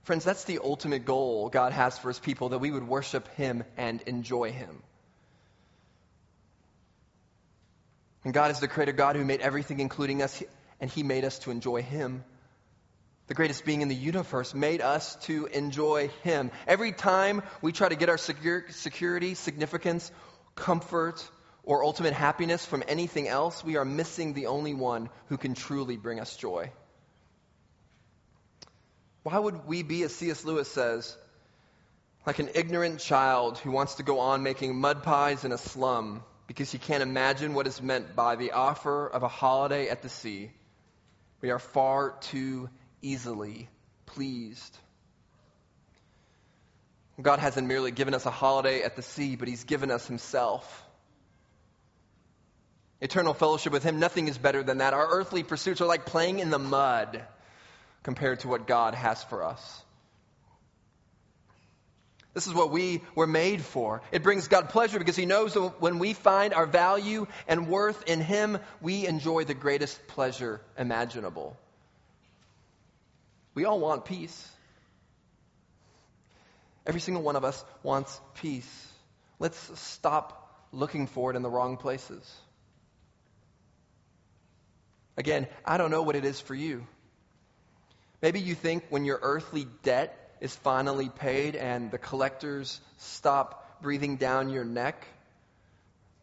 Friends, 0.04 0.24
that's 0.24 0.46
the 0.46 0.60
ultimate 0.64 1.04
goal 1.04 1.50
God 1.50 1.74
has 1.74 2.00
for 2.00 2.08
his 2.08 2.18
people 2.18 2.50
that 2.50 2.60
we 2.60 2.72
would 2.72 2.88
worship 2.88 3.28
him 3.36 3.66
and 3.76 4.02
enjoy 4.04 4.54
him. 4.54 4.82
And 8.24 8.34
God 8.34 8.52
is 8.52 8.62
the 8.62 8.70
creator 8.70 8.94
God 8.94 9.18
who 9.18 9.26
made 9.26 9.42
everything, 9.42 9.82
including 9.82 10.22
us, 10.22 10.42
and 10.80 10.90
he 10.90 11.04
made 11.04 11.26
us 11.26 11.40
to 11.40 11.52
enjoy 11.52 11.82
him 11.82 12.24
the 13.28 13.34
greatest 13.34 13.66
being 13.66 13.82
in 13.82 13.88
the 13.88 13.96
universe, 13.96 14.54
made 14.54 14.82
us 14.82 15.16
to 15.28 15.48
enjoy 15.48 16.10
Him. 16.24 16.52
Every 16.68 16.92
time 16.92 17.42
we 17.62 17.72
try 17.72 17.90
to 17.90 17.96
get 17.96 18.10
our 18.10 18.18
security, 18.18 19.34
significance, 19.34 20.12
comfort, 20.56 21.28
or 21.64 21.84
ultimate 21.84 22.14
happiness 22.14 22.66
from 22.66 22.84
anything 22.88 23.28
else, 23.28 23.64
we 23.64 23.78
are 23.78 23.86
missing 23.86 24.34
the 24.34 24.46
only 24.48 24.74
one 24.74 25.10
who 25.30 25.38
can 25.38 25.56
truly 25.56 25.98
bring 25.98 26.20
us 26.20 26.38
joy. 26.38 26.72
Why 29.24 29.40
would 29.40 29.66
we 29.66 29.82
be, 29.82 30.04
as 30.04 30.14
C.S. 30.14 30.46
Lewis 30.46 30.72
says, 30.72 31.18
like 32.28 32.38
an 32.38 32.50
ignorant 32.54 33.00
child 33.00 33.58
who 33.58 33.72
wants 33.72 33.96
to 33.96 34.04
go 34.04 34.20
on 34.20 34.44
making 34.44 34.76
mud 34.76 35.02
pies 35.02 35.46
in 35.46 35.52
a 35.52 35.58
slum 35.58 36.24
because 36.46 36.72
he 36.72 36.78
can't 36.78 37.02
imagine 37.02 37.56
what 37.56 37.66
is 37.66 37.82
meant 37.82 38.16
by 38.16 38.36
the 38.36 38.52
offer 38.52 39.08
of 39.08 39.24
a 39.24 39.28
holiday 39.28 39.90
at 39.90 40.04
the 40.04 40.10
sea? 40.10 40.52
We 41.42 41.50
are 41.50 41.58
far 41.58 42.16
too 42.22 42.70
easily 43.06 43.70
pleased. 44.08 44.78
God 47.22 47.39
hasn't 47.39 47.68
merely 47.68 47.91
given 47.91 48.13
us 48.13 48.26
a 48.26 48.32
holiday 48.32 48.82
at 48.82 48.96
the 48.96 49.02
sea, 49.02 49.36
but 49.36 49.48
He's 49.48 49.63
given 49.63 49.91
us 49.91 50.06
Himself. 50.08 50.84
Eternal 53.00 53.34
fellowship 53.34 53.72
with 53.72 53.84
Him, 53.84 54.00
nothing 54.00 54.28
is 54.28 54.38
better 54.38 54.63
than 54.63 54.80
that. 54.80 54.94
Our 54.94 55.08
earthly 55.08 55.44
pursuits 55.44 55.82
are 55.82 55.86
like 55.86 56.06
playing 56.06 56.39
in 56.39 56.50
the 56.50 56.60
mud 56.60 57.22
compared 58.04 58.39
to 58.41 58.48
what 58.48 58.68
God 58.68 58.96
has 58.96 59.24
for 59.24 59.44
us. 59.44 59.82
This 62.34 62.48
is 62.48 62.54
what 62.54 62.70
we 62.70 63.02
were 63.15 63.28
made 63.28 63.62
for. 63.62 64.02
It 64.12 64.24
brings 64.24 64.50
God 64.50 64.70
pleasure 64.70 65.00
because 65.00 65.15
He 65.15 65.26
knows 65.26 65.54
that 65.54 65.80
when 65.80 66.00
we 66.00 66.13
find 66.13 66.54
our 66.54 66.65
value 66.65 67.28
and 67.48 67.70
worth 67.70 68.10
in 68.10 68.20
Him, 68.20 68.58
we 68.82 69.08
enjoy 69.08 69.46
the 69.46 69.54
greatest 69.54 70.06
pleasure 70.08 70.60
imaginable. 70.78 71.56
We 73.56 73.65
all 73.65 73.80
want 73.80 74.06
peace. 74.06 74.50
Every 76.86 77.02
single 77.02 77.24
one 77.24 77.36
of 77.36 77.44
us 77.44 77.63
wants 77.82 78.20
peace. 78.36 78.88
Let's 79.39 79.58
stop 79.80 80.68
looking 80.72 81.08
for 81.08 81.32
it 81.32 81.36
in 81.36 81.41
the 81.41 81.50
wrong 81.50 81.78
places. 81.78 82.32
Again, 85.18 85.48
I 85.65 85.78
don't 85.78 85.89
know 85.89 86.04
what 86.04 86.15
it 86.15 86.26
is 86.26 86.39
for 86.39 86.54
you. 86.54 86.86
Maybe 88.22 88.41
you 88.41 88.56
think 88.56 88.84
when 88.89 89.06
your 89.06 89.20
earthly 89.22 89.65
debt 89.84 90.38
is 90.41 90.54
finally 90.54 91.10
paid 91.10 91.56
and 91.56 91.89
the 91.89 91.98
collectors 91.98 92.80
stop 92.98 93.82
breathing 93.82 94.18
down 94.18 94.50
your 94.50 94.65
neck, 94.65 95.08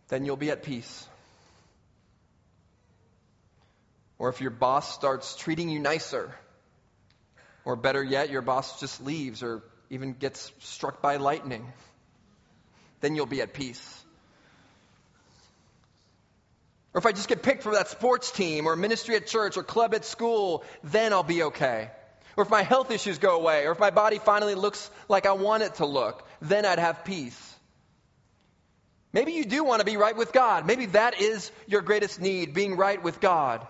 then 0.08 0.26
you'll 0.26 0.36
be 0.36 0.50
at 0.50 0.62
peace. 0.62 1.06
Or 4.18 4.28
if 4.28 4.40
your 4.40 4.50
boss 4.50 4.94
starts 4.94 5.34
treating 5.36 5.70
you 5.70 5.80
nicer, 5.80 6.34
or 7.64 7.76
better 7.76 8.02
yet, 8.02 8.30
your 8.30 8.42
boss 8.42 8.80
just 8.80 9.02
leaves 9.02 9.42
or 9.42 9.62
even 9.90 10.14
gets 10.14 10.52
struck 10.60 11.02
by 11.02 11.16
lightning. 11.16 11.66
Then 13.00 13.14
you'll 13.14 13.26
be 13.26 13.42
at 13.42 13.52
peace. 13.52 14.02
Or 16.94 16.98
if 16.98 17.06
I 17.06 17.12
just 17.12 17.28
get 17.28 17.42
picked 17.42 17.62
for 17.62 17.72
that 17.72 17.88
sports 17.88 18.30
team 18.30 18.66
or 18.66 18.76
ministry 18.76 19.16
at 19.16 19.26
church 19.26 19.56
or 19.56 19.62
club 19.62 19.94
at 19.94 20.04
school, 20.04 20.62
then 20.84 21.12
I'll 21.12 21.22
be 21.22 21.44
okay. 21.44 21.90
Or 22.36 22.44
if 22.44 22.50
my 22.50 22.62
health 22.62 22.90
issues 22.90 23.18
go 23.18 23.36
away, 23.38 23.66
or 23.66 23.72
if 23.72 23.78
my 23.78 23.90
body 23.90 24.18
finally 24.18 24.54
looks 24.54 24.90
like 25.08 25.26
I 25.26 25.32
want 25.32 25.62
it 25.62 25.76
to 25.76 25.86
look, 25.86 26.26
then 26.40 26.64
I'd 26.64 26.78
have 26.78 27.04
peace. 27.04 27.54
Maybe 29.12 29.32
you 29.32 29.44
do 29.44 29.64
want 29.64 29.80
to 29.80 29.86
be 29.86 29.98
right 29.98 30.16
with 30.16 30.32
God. 30.32 30.66
Maybe 30.66 30.86
that 30.86 31.20
is 31.20 31.50
your 31.66 31.82
greatest 31.82 32.20
need, 32.20 32.54
being 32.54 32.76
right 32.76 33.02
with 33.02 33.20
God. 33.20 33.66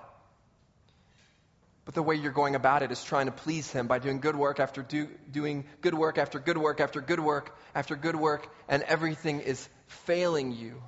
But 1.84 1.94
the 1.94 2.02
way 2.02 2.14
you're 2.14 2.32
going 2.32 2.54
about 2.54 2.82
it 2.82 2.92
is 2.92 3.02
trying 3.02 3.26
to 3.26 3.32
please 3.32 3.70
Him 3.70 3.88
by 3.88 3.98
doing 3.98 4.20
good 4.20 4.36
work 4.36 4.60
after 4.60 4.82
do, 4.82 5.08
doing 5.30 5.64
good 5.80 5.94
work 5.94 6.16
after 6.16 6.38
good 6.38 6.56
work 6.56 6.80
after 6.80 7.00
good 7.00 7.20
work 7.20 7.56
after 7.74 7.96
good 7.96 8.14
work, 8.14 8.48
and 8.68 8.82
everything 8.84 9.40
is 9.40 9.68
failing 9.86 10.52
you. 10.52 10.80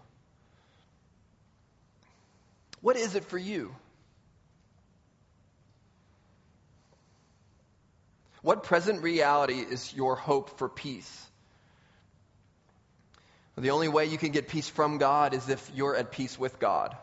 What 2.81 2.97
is 2.97 3.15
it 3.15 3.25
for 3.25 3.39
you? 3.39 3.75
What 8.43 8.63
present 8.63 9.03
reality 9.03 9.59
is 9.59 9.93
your 9.95 10.17
hope 10.17 10.59
for 10.59 10.69
peace? 10.69 11.27
The 13.57 13.71
only 13.71 13.89
way 13.89 14.07
you 14.07 14.19
can 14.19 14.33
get 14.33 14.49
peace 14.49 14.69
from 14.69 14.99
God 14.99 15.33
is 15.33 15.49
if 15.49 15.71
you're 15.75 15.97
at 15.97 16.13
peace 16.13 16.39
with 16.39 16.59
God. 16.59 16.97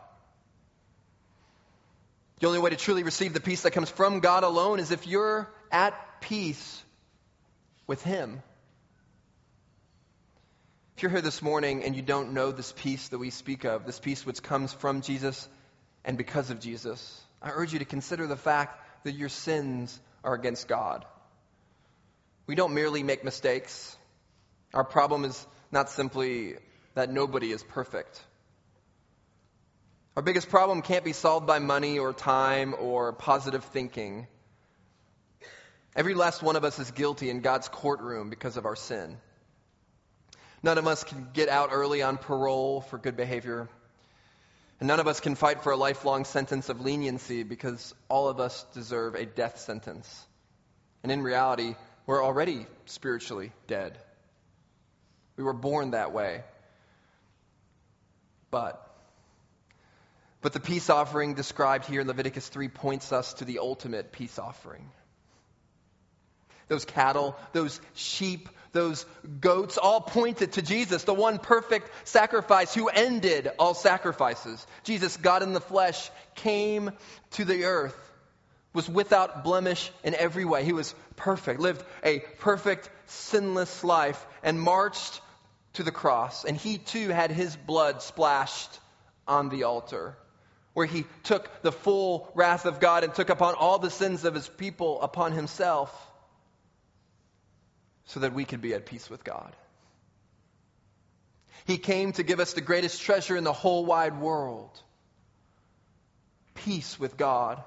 The 2.42 2.48
only 2.48 2.58
way 2.58 2.70
to 2.70 2.76
truly 2.76 3.04
receive 3.04 3.34
the 3.34 3.40
peace 3.40 3.62
that 3.62 3.70
comes 3.70 3.88
from 3.88 4.18
God 4.18 4.42
alone 4.42 4.80
is 4.80 4.90
if 4.90 5.06
you're 5.06 5.48
at 5.70 6.20
peace 6.20 6.82
with 7.86 8.02
Him. 8.02 8.42
If 10.96 11.04
you're 11.04 11.12
here 11.12 11.20
this 11.20 11.40
morning 11.40 11.84
and 11.84 11.94
you 11.94 12.02
don't 12.02 12.32
know 12.32 12.50
this 12.50 12.74
peace 12.76 13.10
that 13.10 13.18
we 13.18 13.30
speak 13.30 13.62
of, 13.62 13.86
this 13.86 14.00
peace 14.00 14.26
which 14.26 14.42
comes 14.42 14.72
from 14.72 15.02
Jesus 15.02 15.48
and 16.04 16.18
because 16.18 16.50
of 16.50 16.58
Jesus, 16.58 17.20
I 17.40 17.50
urge 17.50 17.74
you 17.74 17.78
to 17.78 17.84
consider 17.84 18.26
the 18.26 18.34
fact 18.34 19.04
that 19.04 19.12
your 19.12 19.28
sins 19.28 20.00
are 20.24 20.34
against 20.34 20.66
God. 20.66 21.04
We 22.48 22.56
don't 22.56 22.74
merely 22.74 23.04
make 23.04 23.22
mistakes. 23.22 23.96
Our 24.74 24.82
problem 24.82 25.24
is 25.24 25.46
not 25.70 25.90
simply 25.90 26.56
that 26.94 27.08
nobody 27.08 27.52
is 27.52 27.62
perfect. 27.62 28.20
Our 30.14 30.22
biggest 30.22 30.50
problem 30.50 30.82
can't 30.82 31.06
be 31.06 31.14
solved 31.14 31.46
by 31.46 31.58
money 31.58 31.98
or 31.98 32.12
time 32.12 32.74
or 32.78 33.14
positive 33.14 33.64
thinking. 33.64 34.26
Every 35.96 36.12
last 36.12 36.42
one 36.42 36.56
of 36.56 36.64
us 36.64 36.78
is 36.78 36.90
guilty 36.90 37.30
in 37.30 37.40
God's 37.40 37.68
courtroom 37.68 38.28
because 38.28 38.58
of 38.58 38.66
our 38.66 38.76
sin. 38.76 39.16
None 40.62 40.76
of 40.76 40.86
us 40.86 41.02
can 41.02 41.28
get 41.32 41.48
out 41.48 41.70
early 41.72 42.02
on 42.02 42.18
parole 42.18 42.82
for 42.82 42.98
good 42.98 43.16
behavior. 43.16 43.70
And 44.80 44.86
none 44.86 45.00
of 45.00 45.08
us 45.08 45.18
can 45.20 45.34
fight 45.34 45.62
for 45.62 45.72
a 45.72 45.76
lifelong 45.76 46.26
sentence 46.26 46.68
of 46.68 46.82
leniency 46.82 47.42
because 47.42 47.94
all 48.10 48.28
of 48.28 48.38
us 48.38 48.66
deserve 48.74 49.14
a 49.14 49.24
death 49.24 49.60
sentence. 49.60 50.26
And 51.02 51.10
in 51.10 51.22
reality, 51.22 51.74
we're 52.04 52.22
already 52.22 52.66
spiritually 52.84 53.52
dead. 53.66 53.96
We 55.38 55.44
were 55.44 55.54
born 55.54 55.92
that 55.92 56.12
way. 56.12 56.42
But 58.50 58.91
but 60.42 60.52
the 60.52 60.60
peace 60.60 60.90
offering 60.90 61.34
described 61.34 61.86
here 61.86 62.00
in 62.00 62.08
Leviticus 62.08 62.48
3 62.48 62.68
points 62.68 63.12
us 63.12 63.34
to 63.34 63.44
the 63.44 63.60
ultimate 63.60 64.10
peace 64.10 64.38
offering. 64.38 64.90
Those 66.66 66.84
cattle, 66.84 67.36
those 67.52 67.80
sheep, 67.94 68.48
those 68.72 69.06
goats 69.40 69.78
all 69.78 70.00
pointed 70.00 70.52
to 70.52 70.62
Jesus, 70.62 71.04
the 71.04 71.14
one 71.14 71.38
perfect 71.38 71.88
sacrifice 72.08 72.74
who 72.74 72.88
ended 72.88 73.50
all 73.58 73.74
sacrifices. 73.74 74.66
Jesus, 74.82 75.16
God 75.16 75.42
in 75.42 75.52
the 75.52 75.60
flesh, 75.60 76.10
came 76.34 76.90
to 77.32 77.44
the 77.44 77.64
earth, 77.64 77.96
was 78.72 78.88
without 78.88 79.44
blemish 79.44 79.92
in 80.02 80.14
every 80.14 80.44
way. 80.44 80.64
He 80.64 80.72
was 80.72 80.94
perfect, 81.14 81.60
lived 81.60 81.84
a 82.02 82.20
perfect, 82.40 82.90
sinless 83.06 83.84
life, 83.84 84.26
and 84.42 84.60
marched 84.60 85.20
to 85.74 85.84
the 85.84 85.92
cross. 85.92 86.44
And 86.44 86.56
he 86.56 86.78
too 86.78 87.10
had 87.10 87.30
his 87.30 87.54
blood 87.54 88.02
splashed 88.02 88.80
on 89.28 89.50
the 89.50 89.64
altar 89.64 90.16
where 90.74 90.86
he 90.86 91.04
took 91.24 91.62
the 91.62 91.72
full 91.72 92.30
wrath 92.34 92.64
of 92.64 92.80
God 92.80 93.04
and 93.04 93.14
took 93.14 93.30
upon 93.30 93.54
all 93.54 93.78
the 93.78 93.90
sins 93.90 94.24
of 94.24 94.34
his 94.34 94.48
people 94.48 95.00
upon 95.02 95.32
himself 95.32 95.90
so 98.06 98.20
that 98.20 98.32
we 98.32 98.44
could 98.44 98.60
be 98.60 98.74
at 98.74 98.86
peace 98.86 99.10
with 99.10 99.22
God. 99.24 99.54
He 101.66 101.78
came 101.78 102.12
to 102.12 102.22
give 102.22 102.40
us 102.40 102.54
the 102.54 102.60
greatest 102.60 103.02
treasure 103.02 103.36
in 103.36 103.44
the 103.44 103.52
whole 103.52 103.84
wide 103.84 104.18
world 104.18 104.70
peace 106.54 106.98
with 106.98 107.16
God. 107.16 107.62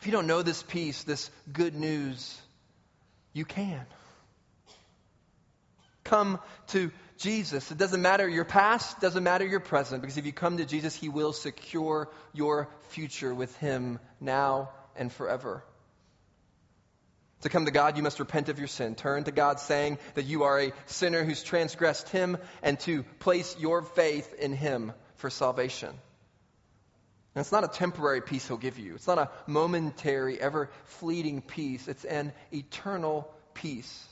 If 0.00 0.06
you 0.06 0.12
don't 0.12 0.26
know 0.26 0.42
this 0.42 0.62
peace, 0.62 1.02
this 1.02 1.30
good 1.52 1.74
news, 1.74 2.40
you 3.32 3.44
can. 3.44 3.84
Come 6.04 6.38
to 6.68 6.90
Jesus. 7.20 7.70
It 7.70 7.78
doesn't 7.78 8.00
matter 8.00 8.26
your 8.26 8.46
past, 8.46 8.98
doesn't 9.00 9.22
matter 9.22 9.46
your 9.46 9.60
present, 9.60 10.00
because 10.00 10.16
if 10.16 10.26
you 10.26 10.32
come 10.32 10.56
to 10.56 10.64
Jesus, 10.64 10.96
He 10.96 11.08
will 11.08 11.32
secure 11.32 12.08
your 12.32 12.68
future 12.88 13.34
with 13.34 13.54
Him 13.58 13.98
now 14.20 14.70
and 14.96 15.12
forever. 15.12 15.62
To 17.42 17.48
come 17.48 17.66
to 17.66 17.70
God, 17.70 17.96
you 17.96 18.02
must 18.02 18.20
repent 18.20 18.48
of 18.48 18.58
your 18.58 18.68
sin. 18.68 18.94
Turn 18.94 19.24
to 19.24 19.32
God 19.32 19.60
saying 19.60 19.98
that 20.14 20.24
you 20.24 20.44
are 20.44 20.60
a 20.60 20.72
sinner 20.86 21.22
who's 21.22 21.42
transgressed 21.42 22.08
Him 22.08 22.38
and 22.62 22.80
to 22.80 23.02
place 23.18 23.54
your 23.58 23.82
faith 23.82 24.34
in 24.34 24.52
Him 24.52 24.92
for 25.16 25.30
salvation. 25.30 25.90
And 25.90 27.40
it's 27.40 27.52
not 27.52 27.64
a 27.64 27.68
temporary 27.68 28.22
peace 28.22 28.48
He'll 28.48 28.56
give 28.56 28.78
you, 28.78 28.94
it's 28.94 29.06
not 29.06 29.18
a 29.18 29.30
momentary, 29.46 30.40
ever 30.40 30.70
fleeting 30.84 31.42
peace. 31.42 31.86
It's 31.86 32.04
an 32.04 32.32
eternal 32.50 33.30
peace. 33.52 34.06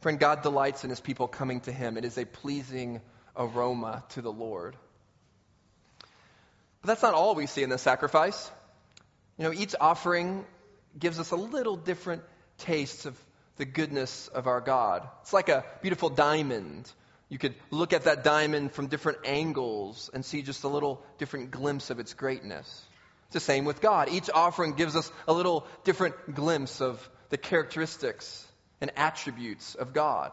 Friend, 0.00 0.18
God 0.18 0.42
delights 0.42 0.84
in 0.84 0.90
his 0.90 1.00
people 1.00 1.26
coming 1.26 1.60
to 1.62 1.72
him. 1.72 1.96
It 1.96 2.04
is 2.04 2.18
a 2.18 2.24
pleasing 2.24 3.00
aroma 3.36 4.04
to 4.10 4.22
the 4.22 4.32
Lord. 4.32 4.76
But 6.82 6.88
that's 6.88 7.02
not 7.02 7.14
all 7.14 7.34
we 7.34 7.46
see 7.46 7.64
in 7.64 7.70
the 7.70 7.78
sacrifice. 7.78 8.50
You 9.38 9.44
know, 9.44 9.52
each 9.52 9.74
offering 9.80 10.44
gives 10.96 11.18
us 11.18 11.32
a 11.32 11.36
little 11.36 11.76
different 11.76 12.22
taste 12.58 13.06
of 13.06 13.18
the 13.56 13.64
goodness 13.64 14.28
of 14.28 14.46
our 14.46 14.60
God. 14.60 15.08
It's 15.22 15.32
like 15.32 15.48
a 15.48 15.64
beautiful 15.82 16.10
diamond. 16.10 16.90
You 17.28 17.38
could 17.38 17.56
look 17.72 17.92
at 17.92 18.04
that 18.04 18.22
diamond 18.22 18.72
from 18.72 18.86
different 18.86 19.18
angles 19.24 20.10
and 20.14 20.24
see 20.24 20.42
just 20.42 20.62
a 20.62 20.68
little 20.68 21.02
different 21.18 21.50
glimpse 21.50 21.90
of 21.90 21.98
its 21.98 22.14
greatness. 22.14 22.84
It's 23.26 23.34
the 23.34 23.40
same 23.40 23.64
with 23.64 23.80
God. 23.80 24.08
Each 24.10 24.30
offering 24.32 24.74
gives 24.74 24.94
us 24.94 25.10
a 25.26 25.32
little 25.32 25.66
different 25.82 26.36
glimpse 26.36 26.80
of 26.80 27.10
the 27.30 27.36
characteristics 27.36 28.47
and 28.80 28.90
attributes 28.96 29.74
of 29.74 29.92
God. 29.92 30.32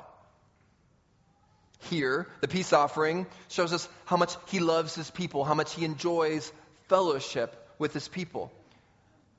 Here, 1.90 2.28
the 2.42 2.48
peace 2.48 2.74
offering 2.74 3.28
shows 3.50 3.74
us 3.74 3.88
how 4.06 4.18
much 4.18 4.36
he 4.48 4.60
loves 4.60 4.96
his 4.96 5.12
people, 5.12 5.44
how 5.44 5.54
much 5.54 5.74
he 5.76 5.86
enjoys 5.86 6.52
fellowship 6.88 7.56
with 7.78 7.94
his 7.94 8.08
people. 8.08 8.52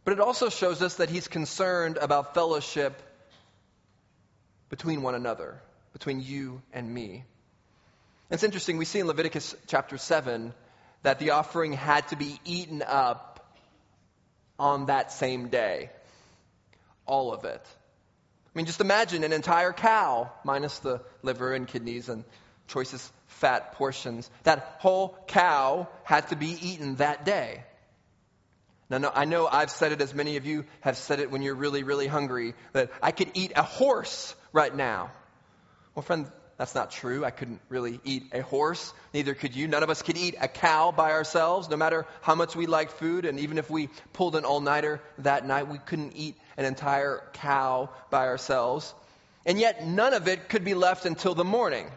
But 0.04 0.12
it 0.12 0.20
also 0.20 0.48
shows 0.48 0.82
us 0.82 0.96
that 0.96 1.10
he's 1.10 1.26
concerned 1.26 1.96
about 1.96 2.34
fellowship 2.34 3.02
between 4.68 5.02
one 5.02 5.14
another, 5.14 5.60
between 5.92 6.20
you 6.20 6.62
and 6.72 6.92
me. 6.92 7.24
It's 8.30 8.42
interesting, 8.42 8.76
we 8.76 8.84
see 8.84 9.00
in 9.00 9.06
Leviticus 9.06 9.56
chapter 9.66 9.98
7 9.98 10.52
that 11.02 11.18
the 11.18 11.30
offering 11.30 11.72
had 11.72 12.08
to 12.08 12.16
be 12.16 12.40
eaten 12.44 12.82
up 12.82 13.54
on 14.58 14.86
that 14.86 15.12
same 15.12 15.48
day. 15.48 15.90
All 17.06 17.32
of 17.32 17.44
it. 17.44 17.64
I 18.56 18.58
mean, 18.58 18.64
just 18.64 18.80
imagine 18.80 19.22
an 19.22 19.34
entire 19.34 19.74
cow, 19.74 20.32
minus 20.42 20.78
the 20.78 21.02
liver 21.22 21.52
and 21.52 21.68
kidneys 21.68 22.08
and 22.08 22.24
choicest 22.68 23.12
fat 23.26 23.72
portions. 23.72 24.30
That 24.44 24.76
whole 24.78 25.14
cow 25.26 25.88
had 26.04 26.28
to 26.28 26.36
be 26.36 26.56
eaten 26.66 26.94
that 26.96 27.26
day. 27.26 27.64
Now, 28.88 29.12
I 29.14 29.26
know 29.26 29.46
I've 29.46 29.70
said 29.70 29.92
it 29.92 30.00
as 30.00 30.14
many 30.14 30.38
of 30.38 30.46
you 30.46 30.64
have 30.80 30.96
said 30.96 31.20
it 31.20 31.30
when 31.30 31.42
you're 31.42 31.54
really, 31.54 31.82
really 31.82 32.06
hungry, 32.06 32.54
that 32.72 32.90
I 33.02 33.10
could 33.10 33.30
eat 33.34 33.52
a 33.56 33.62
horse 33.62 34.34
right 34.54 34.74
now. 34.74 35.10
Well, 35.94 36.02
friend, 36.02 36.26
that's 36.56 36.74
not 36.74 36.92
true. 36.92 37.26
I 37.26 37.32
couldn't 37.32 37.60
really 37.68 38.00
eat 38.04 38.30
a 38.32 38.40
horse. 38.40 38.94
Neither 39.12 39.34
could 39.34 39.54
you. 39.54 39.68
None 39.68 39.82
of 39.82 39.90
us 39.90 40.00
could 40.00 40.16
eat 40.16 40.34
a 40.40 40.48
cow 40.48 40.92
by 40.92 41.10
ourselves, 41.12 41.68
no 41.68 41.76
matter 41.76 42.06
how 42.22 42.34
much 42.34 42.56
we 42.56 42.64
liked 42.64 42.92
food. 42.92 43.26
And 43.26 43.38
even 43.38 43.58
if 43.58 43.68
we 43.68 43.90
pulled 44.14 44.34
an 44.34 44.46
all 44.46 44.62
nighter 44.62 45.02
that 45.18 45.46
night, 45.46 45.68
we 45.68 45.76
couldn't 45.76 46.14
eat 46.16 46.36
an 46.56 46.64
entire 46.64 47.22
cow 47.34 47.90
by 48.10 48.26
ourselves. 48.26 48.94
And 49.44 49.58
yet, 49.58 49.86
none 49.86 50.14
of 50.14 50.28
it 50.28 50.48
could 50.48 50.64
be 50.64 50.74
left 50.74 51.06
until 51.06 51.34
the 51.34 51.44
morning. 51.44 51.88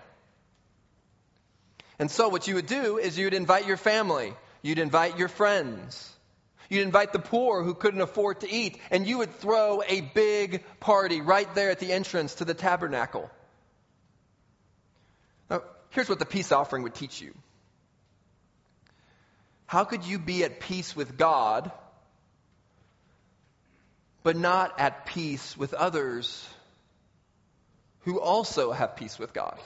And 1.97 2.09
so, 2.09 2.29
what 2.29 2.47
you 2.47 2.55
would 2.55 2.67
do 2.67 2.97
is 2.97 3.17
you'd 3.17 3.33
invite 3.33 3.67
your 3.67 3.77
family, 3.77 4.33
you'd 4.61 4.79
invite 4.79 5.17
your 5.17 5.27
friends, 5.27 6.11
you'd 6.69 6.83
invite 6.83 7.11
the 7.11 7.19
poor 7.19 7.63
who 7.63 7.73
couldn't 7.73 8.01
afford 8.01 8.41
to 8.41 8.49
eat, 8.49 8.79
and 8.91 9.05
you 9.07 9.17
would 9.17 9.35
throw 9.35 9.81
a 9.85 10.01
big 10.01 10.63
party 10.79 11.21
right 11.21 11.53
there 11.55 11.71
at 11.71 11.79
the 11.79 11.91
entrance 11.91 12.35
to 12.35 12.45
the 12.45 12.53
tabernacle. 12.53 13.29
Now, 15.49 15.63
here's 15.89 16.07
what 16.07 16.19
the 16.19 16.25
peace 16.25 16.51
offering 16.51 16.83
would 16.83 16.95
teach 16.95 17.19
you. 17.19 17.33
How 19.65 19.83
could 19.83 20.03
you 20.03 20.19
be 20.19 20.43
at 20.43 20.59
peace 20.59 20.95
with 20.95 21.17
God, 21.17 21.71
but 24.23 24.35
not 24.35 24.79
at 24.79 25.05
peace 25.05 25.57
with 25.57 25.73
others 25.73 26.47
who 28.01 28.19
also 28.19 28.71
have 28.71 28.95
peace 28.95 29.17
with 29.19 29.33
God? 29.33 29.57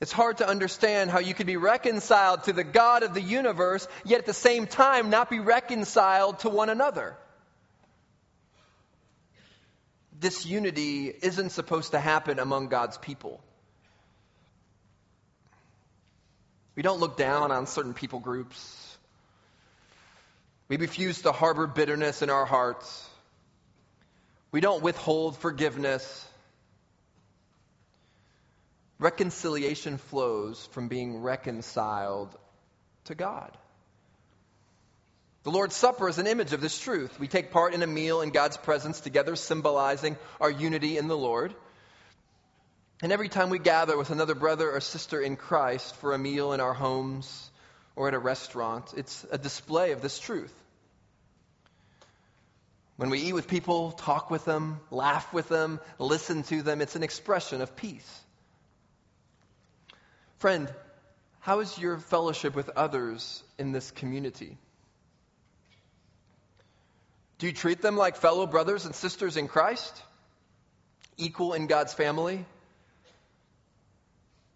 It's 0.00 0.12
hard 0.12 0.38
to 0.38 0.48
understand 0.48 1.10
how 1.10 1.18
you 1.18 1.34
could 1.34 1.48
be 1.48 1.56
reconciled 1.56 2.44
to 2.44 2.52
the 2.52 2.62
God 2.62 3.02
of 3.02 3.14
the 3.14 3.20
universe, 3.20 3.88
yet 4.04 4.20
at 4.20 4.26
the 4.26 4.34
same 4.34 4.66
time 4.66 5.10
not 5.10 5.28
be 5.28 5.40
reconciled 5.40 6.38
to 6.40 6.48
one 6.48 6.68
another. 6.68 7.16
This 10.20 10.46
unity 10.46 11.08
isn't 11.08 11.50
supposed 11.50 11.92
to 11.92 12.00
happen 12.00 12.38
among 12.38 12.68
God's 12.68 12.98
people. 12.98 13.40
We 16.76 16.82
don't 16.82 17.00
look 17.00 17.16
down 17.16 17.50
on 17.50 17.66
certain 17.66 17.94
people 17.94 18.20
groups. 18.20 18.87
We 20.68 20.76
refuse 20.76 21.22
to 21.22 21.32
harbor 21.32 21.66
bitterness 21.66 22.20
in 22.20 22.28
our 22.28 22.44
hearts. 22.44 23.08
We 24.52 24.60
don't 24.60 24.82
withhold 24.82 25.38
forgiveness. 25.38 26.26
Reconciliation 28.98 29.96
flows 29.96 30.66
from 30.72 30.88
being 30.88 31.22
reconciled 31.22 32.36
to 33.04 33.14
God. 33.14 33.56
The 35.44 35.50
Lord's 35.50 35.76
Supper 35.76 36.08
is 36.08 36.18
an 36.18 36.26
image 36.26 36.52
of 36.52 36.60
this 36.60 36.78
truth. 36.78 37.18
We 37.18 37.28
take 37.28 37.52
part 37.52 37.72
in 37.72 37.82
a 37.82 37.86
meal 37.86 38.20
in 38.20 38.30
God's 38.30 38.58
presence 38.58 39.00
together, 39.00 39.36
symbolizing 39.36 40.18
our 40.40 40.50
unity 40.50 40.98
in 40.98 41.08
the 41.08 41.16
Lord. 41.16 41.54
And 43.00 43.12
every 43.12 43.30
time 43.30 43.48
we 43.48 43.58
gather 43.58 43.96
with 43.96 44.10
another 44.10 44.34
brother 44.34 44.70
or 44.70 44.80
sister 44.80 45.20
in 45.20 45.36
Christ 45.36 45.96
for 45.96 46.12
a 46.12 46.18
meal 46.18 46.52
in 46.52 46.60
our 46.60 46.74
homes 46.74 47.50
or 47.98 48.06
at 48.06 48.14
a 48.14 48.18
restaurant, 48.18 48.94
it's 48.96 49.26
a 49.32 49.36
display 49.36 49.90
of 49.90 50.00
this 50.00 50.20
truth. 50.20 50.54
When 52.96 53.10
we 53.10 53.18
eat 53.18 53.32
with 53.32 53.48
people, 53.48 53.90
talk 53.90 54.30
with 54.30 54.44
them, 54.44 54.78
laugh 54.92 55.32
with 55.32 55.48
them, 55.48 55.80
listen 55.98 56.44
to 56.44 56.62
them, 56.62 56.80
it's 56.80 56.94
an 56.94 57.02
expression 57.02 57.60
of 57.60 57.74
peace. 57.74 58.20
Friend, 60.36 60.72
how 61.40 61.58
is 61.58 61.76
your 61.76 61.98
fellowship 61.98 62.54
with 62.54 62.68
others 62.76 63.42
in 63.58 63.72
this 63.72 63.90
community? 63.90 64.56
Do 67.38 67.48
you 67.48 67.52
treat 67.52 67.82
them 67.82 67.96
like 67.96 68.14
fellow 68.14 68.46
brothers 68.46 68.84
and 68.84 68.94
sisters 68.94 69.36
in 69.36 69.48
Christ? 69.48 70.00
Equal 71.16 71.52
in 71.52 71.66
God's 71.66 71.94
family? 71.94 72.46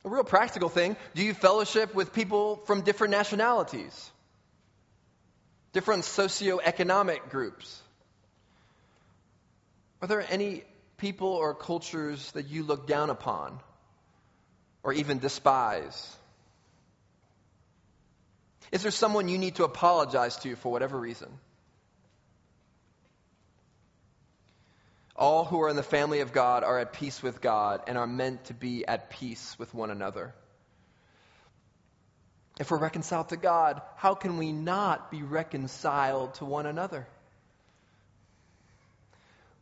A 0.05 0.09
real 0.09 0.25
practical 0.25 0.69
thing 0.69 0.97
do 1.15 1.23
you 1.23 1.35
fellowship 1.35 1.95
with 1.95 2.13
people 2.13 2.57
from 2.67 2.83
different 2.83 3.13
nationalities, 3.13 4.11
different 5.73 6.05
socioeconomic 6.05 7.31
groups? 7.31 7.81
Are 10.01 10.09
there 10.09 10.25
any 10.29 10.65
people 10.97 11.29
or 11.29 11.55
cultures 11.55 12.33
that 12.33 12.49
you 12.49 12.65
look 12.65 12.87
down 12.87 13.11
upon? 13.11 13.61
or 14.83 14.93
even 14.93 15.19
despise? 15.19 16.17
Is 18.71 18.83
there 18.83 18.91
someone 18.91 19.29
you 19.29 19.39
need 19.39 19.57
to 19.57 19.65
apologize 19.65 20.37
to 20.39 20.57
for 20.57 20.73
whatever 20.73 20.99
reason? 20.99 21.29
All 25.23 25.45
who 25.45 25.63
are 25.63 25.69
in 25.69 25.77
the 25.77 25.85
family 25.85 26.19
of 26.19 26.33
God 26.33 26.65
are 26.65 26.81
at 26.81 26.95
peace 26.95 27.23
with 27.23 27.41
God 27.41 27.83
and 27.87 27.97
are 27.97 28.09
meant 28.09 28.47
to 28.47 28.55
be 28.55 28.85
at 28.85 29.09
peace 29.09 29.57
with 29.57 29.73
one 29.73 29.93
another. 29.93 30.35
If 32.59 32.73
we're 32.73 32.79
reconciled 32.79 33.29
to 33.29 33.37
God, 33.37 33.83
how 33.95 34.17
can 34.17 34.37
we 34.37 34.51
not 34.51 35.13
be 35.13 35.23
reconciled 35.23 36.35
to 36.35 36.45
one 36.45 36.67
another? 36.67 37.07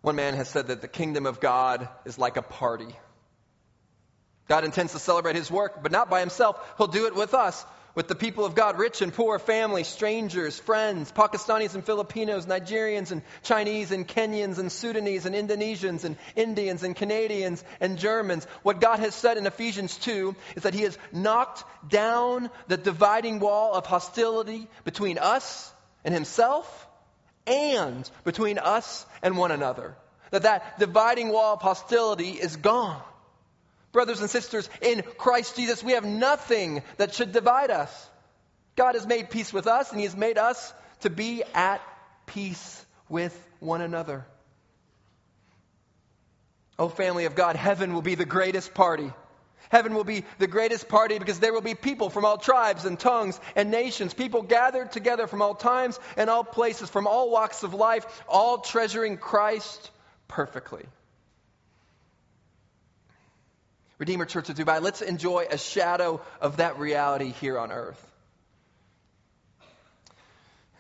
One 0.01 0.17
man 0.17 0.33
has 0.33 0.49
said 0.49 0.69
that 0.69 0.81
the 0.81 0.89
kingdom 0.89 1.27
of 1.27 1.41
God 1.41 1.91
is 2.07 2.17
like 2.17 2.39
a 2.39 2.43
party. 2.43 2.97
God 4.49 4.65
intends 4.65 4.95
to 4.95 4.99
celebrate 4.99 5.37
his 5.37 5.51
work, 5.51 5.83
but 5.83 5.93
not 5.93 6.09
by 6.09 6.21
himself. 6.21 6.59
He'll 6.79 6.87
do 6.87 7.05
it 7.05 7.15
with 7.15 7.35
us, 7.35 7.67
with 7.95 8.09
the 8.09 8.15
people 8.15 8.45
of 8.45 8.55
God, 8.55 8.79
rich 8.79 9.03
and 9.03 9.13
poor, 9.13 9.39
family, 9.39 9.85
strangers, 9.85 10.59
friends, 10.59 11.11
Pakistanis 11.13 11.75
and 11.75 11.85
Filipinos, 11.85 12.47
Nigerians 12.47 13.11
and 13.11 13.23
Chinese 13.43 13.91
and 13.91 14.07
Kenyans 14.07 14.59
and 14.59 14.71
Sudanese 14.71 15.27
and 15.27 15.35
Indonesians 15.35 16.05
and 16.05 16.17
Indians 16.37 16.83
and 16.83 16.95
Canadians 16.95 17.65
and 17.81 17.99
Germans. 17.99 18.47
What 18.63 18.81
God 18.81 19.01
has 19.01 19.15
said 19.15 19.37
in 19.37 19.47
Ephesians 19.47 19.97
2 19.99 20.37
is 20.57 20.63
that 20.63 20.75
he 20.75 20.83
has 20.83 20.97
knocked 21.13 21.65
down 21.89 22.51
the 22.69 22.77
dividing 22.77 23.41
wall 23.41 23.75
of 23.75 23.87
hostility 23.87 24.69
between 24.85 25.19
us 25.19 25.73
and 26.05 26.15
himself 26.15 26.89
and 27.47 28.09
between 28.25 28.59
us 28.59 29.05
and 29.23 29.37
one 29.37 29.51
another. 29.51 29.97
That 30.31 30.43
that 30.43 30.79
dividing 30.79 31.31
wall 31.31 31.55
of 31.55 31.63
hostility 31.63 32.31
is 32.31 32.57
gone. 32.57 33.03
Brothers 33.93 34.21
and 34.21 34.31
sisters, 34.31 34.69
in 34.81 35.03
Christ 35.19 35.57
Jesus, 35.57 35.83
we 35.83 35.93
have 35.93 36.05
nothing 36.05 36.83
that 36.97 37.15
should 37.15 37.33
divide 37.33 37.71
us. 37.71 38.09
God 38.77 38.95
has 38.95 39.07
made 39.07 39.31
peace 39.31 39.53
with 39.53 39.67
us, 39.67 39.91
and 39.91 39.99
He 39.99 40.07
has 40.07 40.17
made 40.17 40.39
us 40.39 40.73
to 41.01 41.11
be 41.11 41.43
at 41.55 41.81
peace 42.27 42.87
with 43.09 43.37
one 43.59 43.81
another. 43.81 44.25
Oh, 46.79 46.89
family 46.89 47.25
of 47.25 47.35
God, 47.35 47.57
heaven 47.57 47.93
will 47.93 48.03
be 48.03 48.15
the 48.15 48.25
greatest 48.25 48.73
party. 48.73 49.13
Heaven 49.71 49.95
will 49.95 50.05
be 50.05 50.25
the 50.39 50.47
greatest 50.47 50.89
party 50.89 51.19
because 51.19 51.39
there 51.39 51.53
will 51.53 51.61
be 51.61 51.75
people 51.75 52.11
from 52.11 52.25
all 52.25 52.39
tribes 52.39 52.85
and 52.85 52.99
tongues 52.99 53.39
and 53.55 53.71
nations, 53.71 54.15
people 54.15 54.43
gathered 54.43 54.91
together 54.91 55.27
from 55.27 55.43
all 55.43 55.55
times 55.55 55.99
and 56.17 56.31
all 56.31 56.43
places, 56.43 56.89
from 56.91 57.07
all 57.07 57.31
walks 57.31 57.63
of 57.63 57.75
life, 57.75 58.23
all 58.29 58.59
treasuring 58.59 59.17
Christ 59.17 59.91
perfectly. 60.27 60.85
Redeemer 64.01 64.25
Church 64.25 64.49
of 64.49 64.57
Dubai, 64.57 64.81
let's 64.81 65.03
enjoy 65.03 65.47
a 65.51 65.59
shadow 65.59 66.23
of 66.41 66.57
that 66.57 66.79
reality 66.79 67.33
here 67.33 67.59
on 67.59 67.71
earth. 67.71 68.03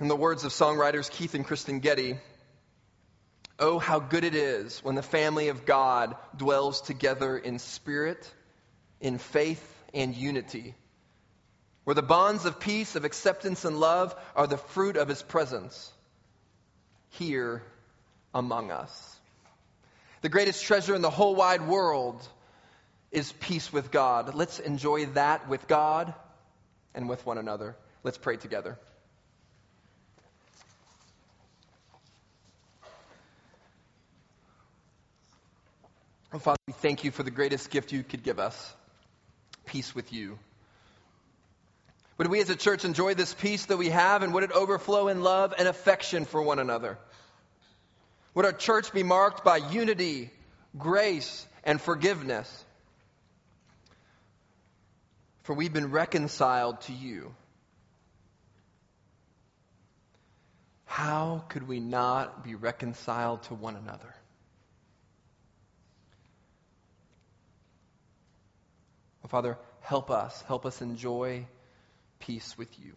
In 0.01 0.09
the 0.09 0.17
words 0.17 0.45
of 0.45 0.53
songwriters 0.53 1.11
Keith 1.11 1.35
and 1.35 1.45
Kristyn 1.45 1.81
Getty, 1.81 2.17
oh, 3.59 3.79
how 3.79 3.99
good 3.99 4.25
it 4.25 4.35
is 4.35 4.83
when 4.83 4.95
the 4.95 5.03
family 5.03 5.49
of 5.49 5.67
God 5.67 6.17
dwells 6.35 6.81
together 6.81 7.37
in 7.37 7.59
spirit, 7.59 8.27
in 9.03 9.19
faith, 9.19 9.63
and 9.93 10.15
unity, 10.15 10.75
where 11.85 11.93
the 11.93 12.01
bonds 12.01 12.47
of 12.47 12.59
peace, 12.59 12.97
of 12.97 13.05
acceptance, 13.05 13.67
and 13.67 13.79
love 13.79 14.15
are 14.35 14.47
the 14.47 14.57
fruit 14.57 14.97
of 14.97 15.09
his 15.09 15.21
presence 15.21 15.93
here 17.11 17.63
among 18.33 18.71
us. 18.71 19.17
The 20.23 20.31
greatest 20.31 20.65
treasure 20.65 20.95
in 20.95 21.03
the 21.03 21.11
whole 21.11 21.35
wide 21.35 21.69
world 21.69 22.27
is 23.13 23.33
peace 23.33 23.73
with 23.73 23.91
God. 23.91 24.35
Let's 24.35 24.59
enjoy 24.59 25.07
that 25.07 25.49
with 25.49 25.67
God 25.67 26.15
and 26.95 27.09
with 27.09 27.25
one 27.27 27.39
another. 27.39 27.77
Let's 28.03 28.19
pray 28.19 28.37
together. 28.37 28.79
Oh, 36.33 36.39
Father, 36.39 36.59
we 36.69 36.73
thank 36.75 37.03
you 37.03 37.11
for 37.11 37.25
the 37.25 37.33
greatest 37.33 37.71
gift 37.71 37.91
you 37.91 38.05
could 38.05 38.23
give 38.23 38.39
us 38.39 38.75
peace 39.67 39.95
with 39.95 40.13
you. 40.13 40.39
Would 42.19 42.29
we 42.29 42.41
as 42.41 42.51
a 42.51 42.57
church 42.57 42.85
enjoy 42.85 43.15
this 43.15 43.35
peace 43.35 43.67
that 43.67 43.79
we 43.79 43.89
have, 43.89 44.23
and 44.23 44.33
would 44.35 44.45
it 44.45 44.53
overflow 44.53 45.09
in 45.09 45.23
love 45.23 45.55
and 45.59 45.67
affection 45.67 46.27
for 46.27 46.41
one 46.41 46.59
another? 46.59 46.99
Would 48.35 48.45
our 48.45 48.53
church 48.53 48.93
be 48.93 49.03
marked 49.03 49.43
by 49.43 49.57
unity, 49.57 50.31
grace, 50.79 51.47
and 51.65 51.81
forgiveness? 51.81 52.65
For 55.51 55.55
we've 55.55 55.73
been 55.73 55.91
reconciled 55.91 56.81
to 56.83 56.93
you. 56.93 57.35
How 60.85 61.45
could 61.49 61.67
we 61.67 61.81
not 61.81 62.45
be 62.45 62.55
reconciled 62.55 63.43
to 63.45 63.55
one 63.55 63.75
another? 63.75 64.15
Father, 69.27 69.59
help 69.81 70.13
us. 70.13 70.41
Help 70.43 70.67
us 70.67 70.83
enjoy 70.83 71.49
peace 72.21 72.57
with 72.57 72.69
you. 72.79 72.93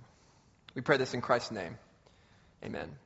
We 0.75 0.83
pray 0.83 0.97
this 0.97 1.15
in 1.15 1.21
Christ's 1.21 1.49
name. 1.49 1.79
Amen. 2.63 3.02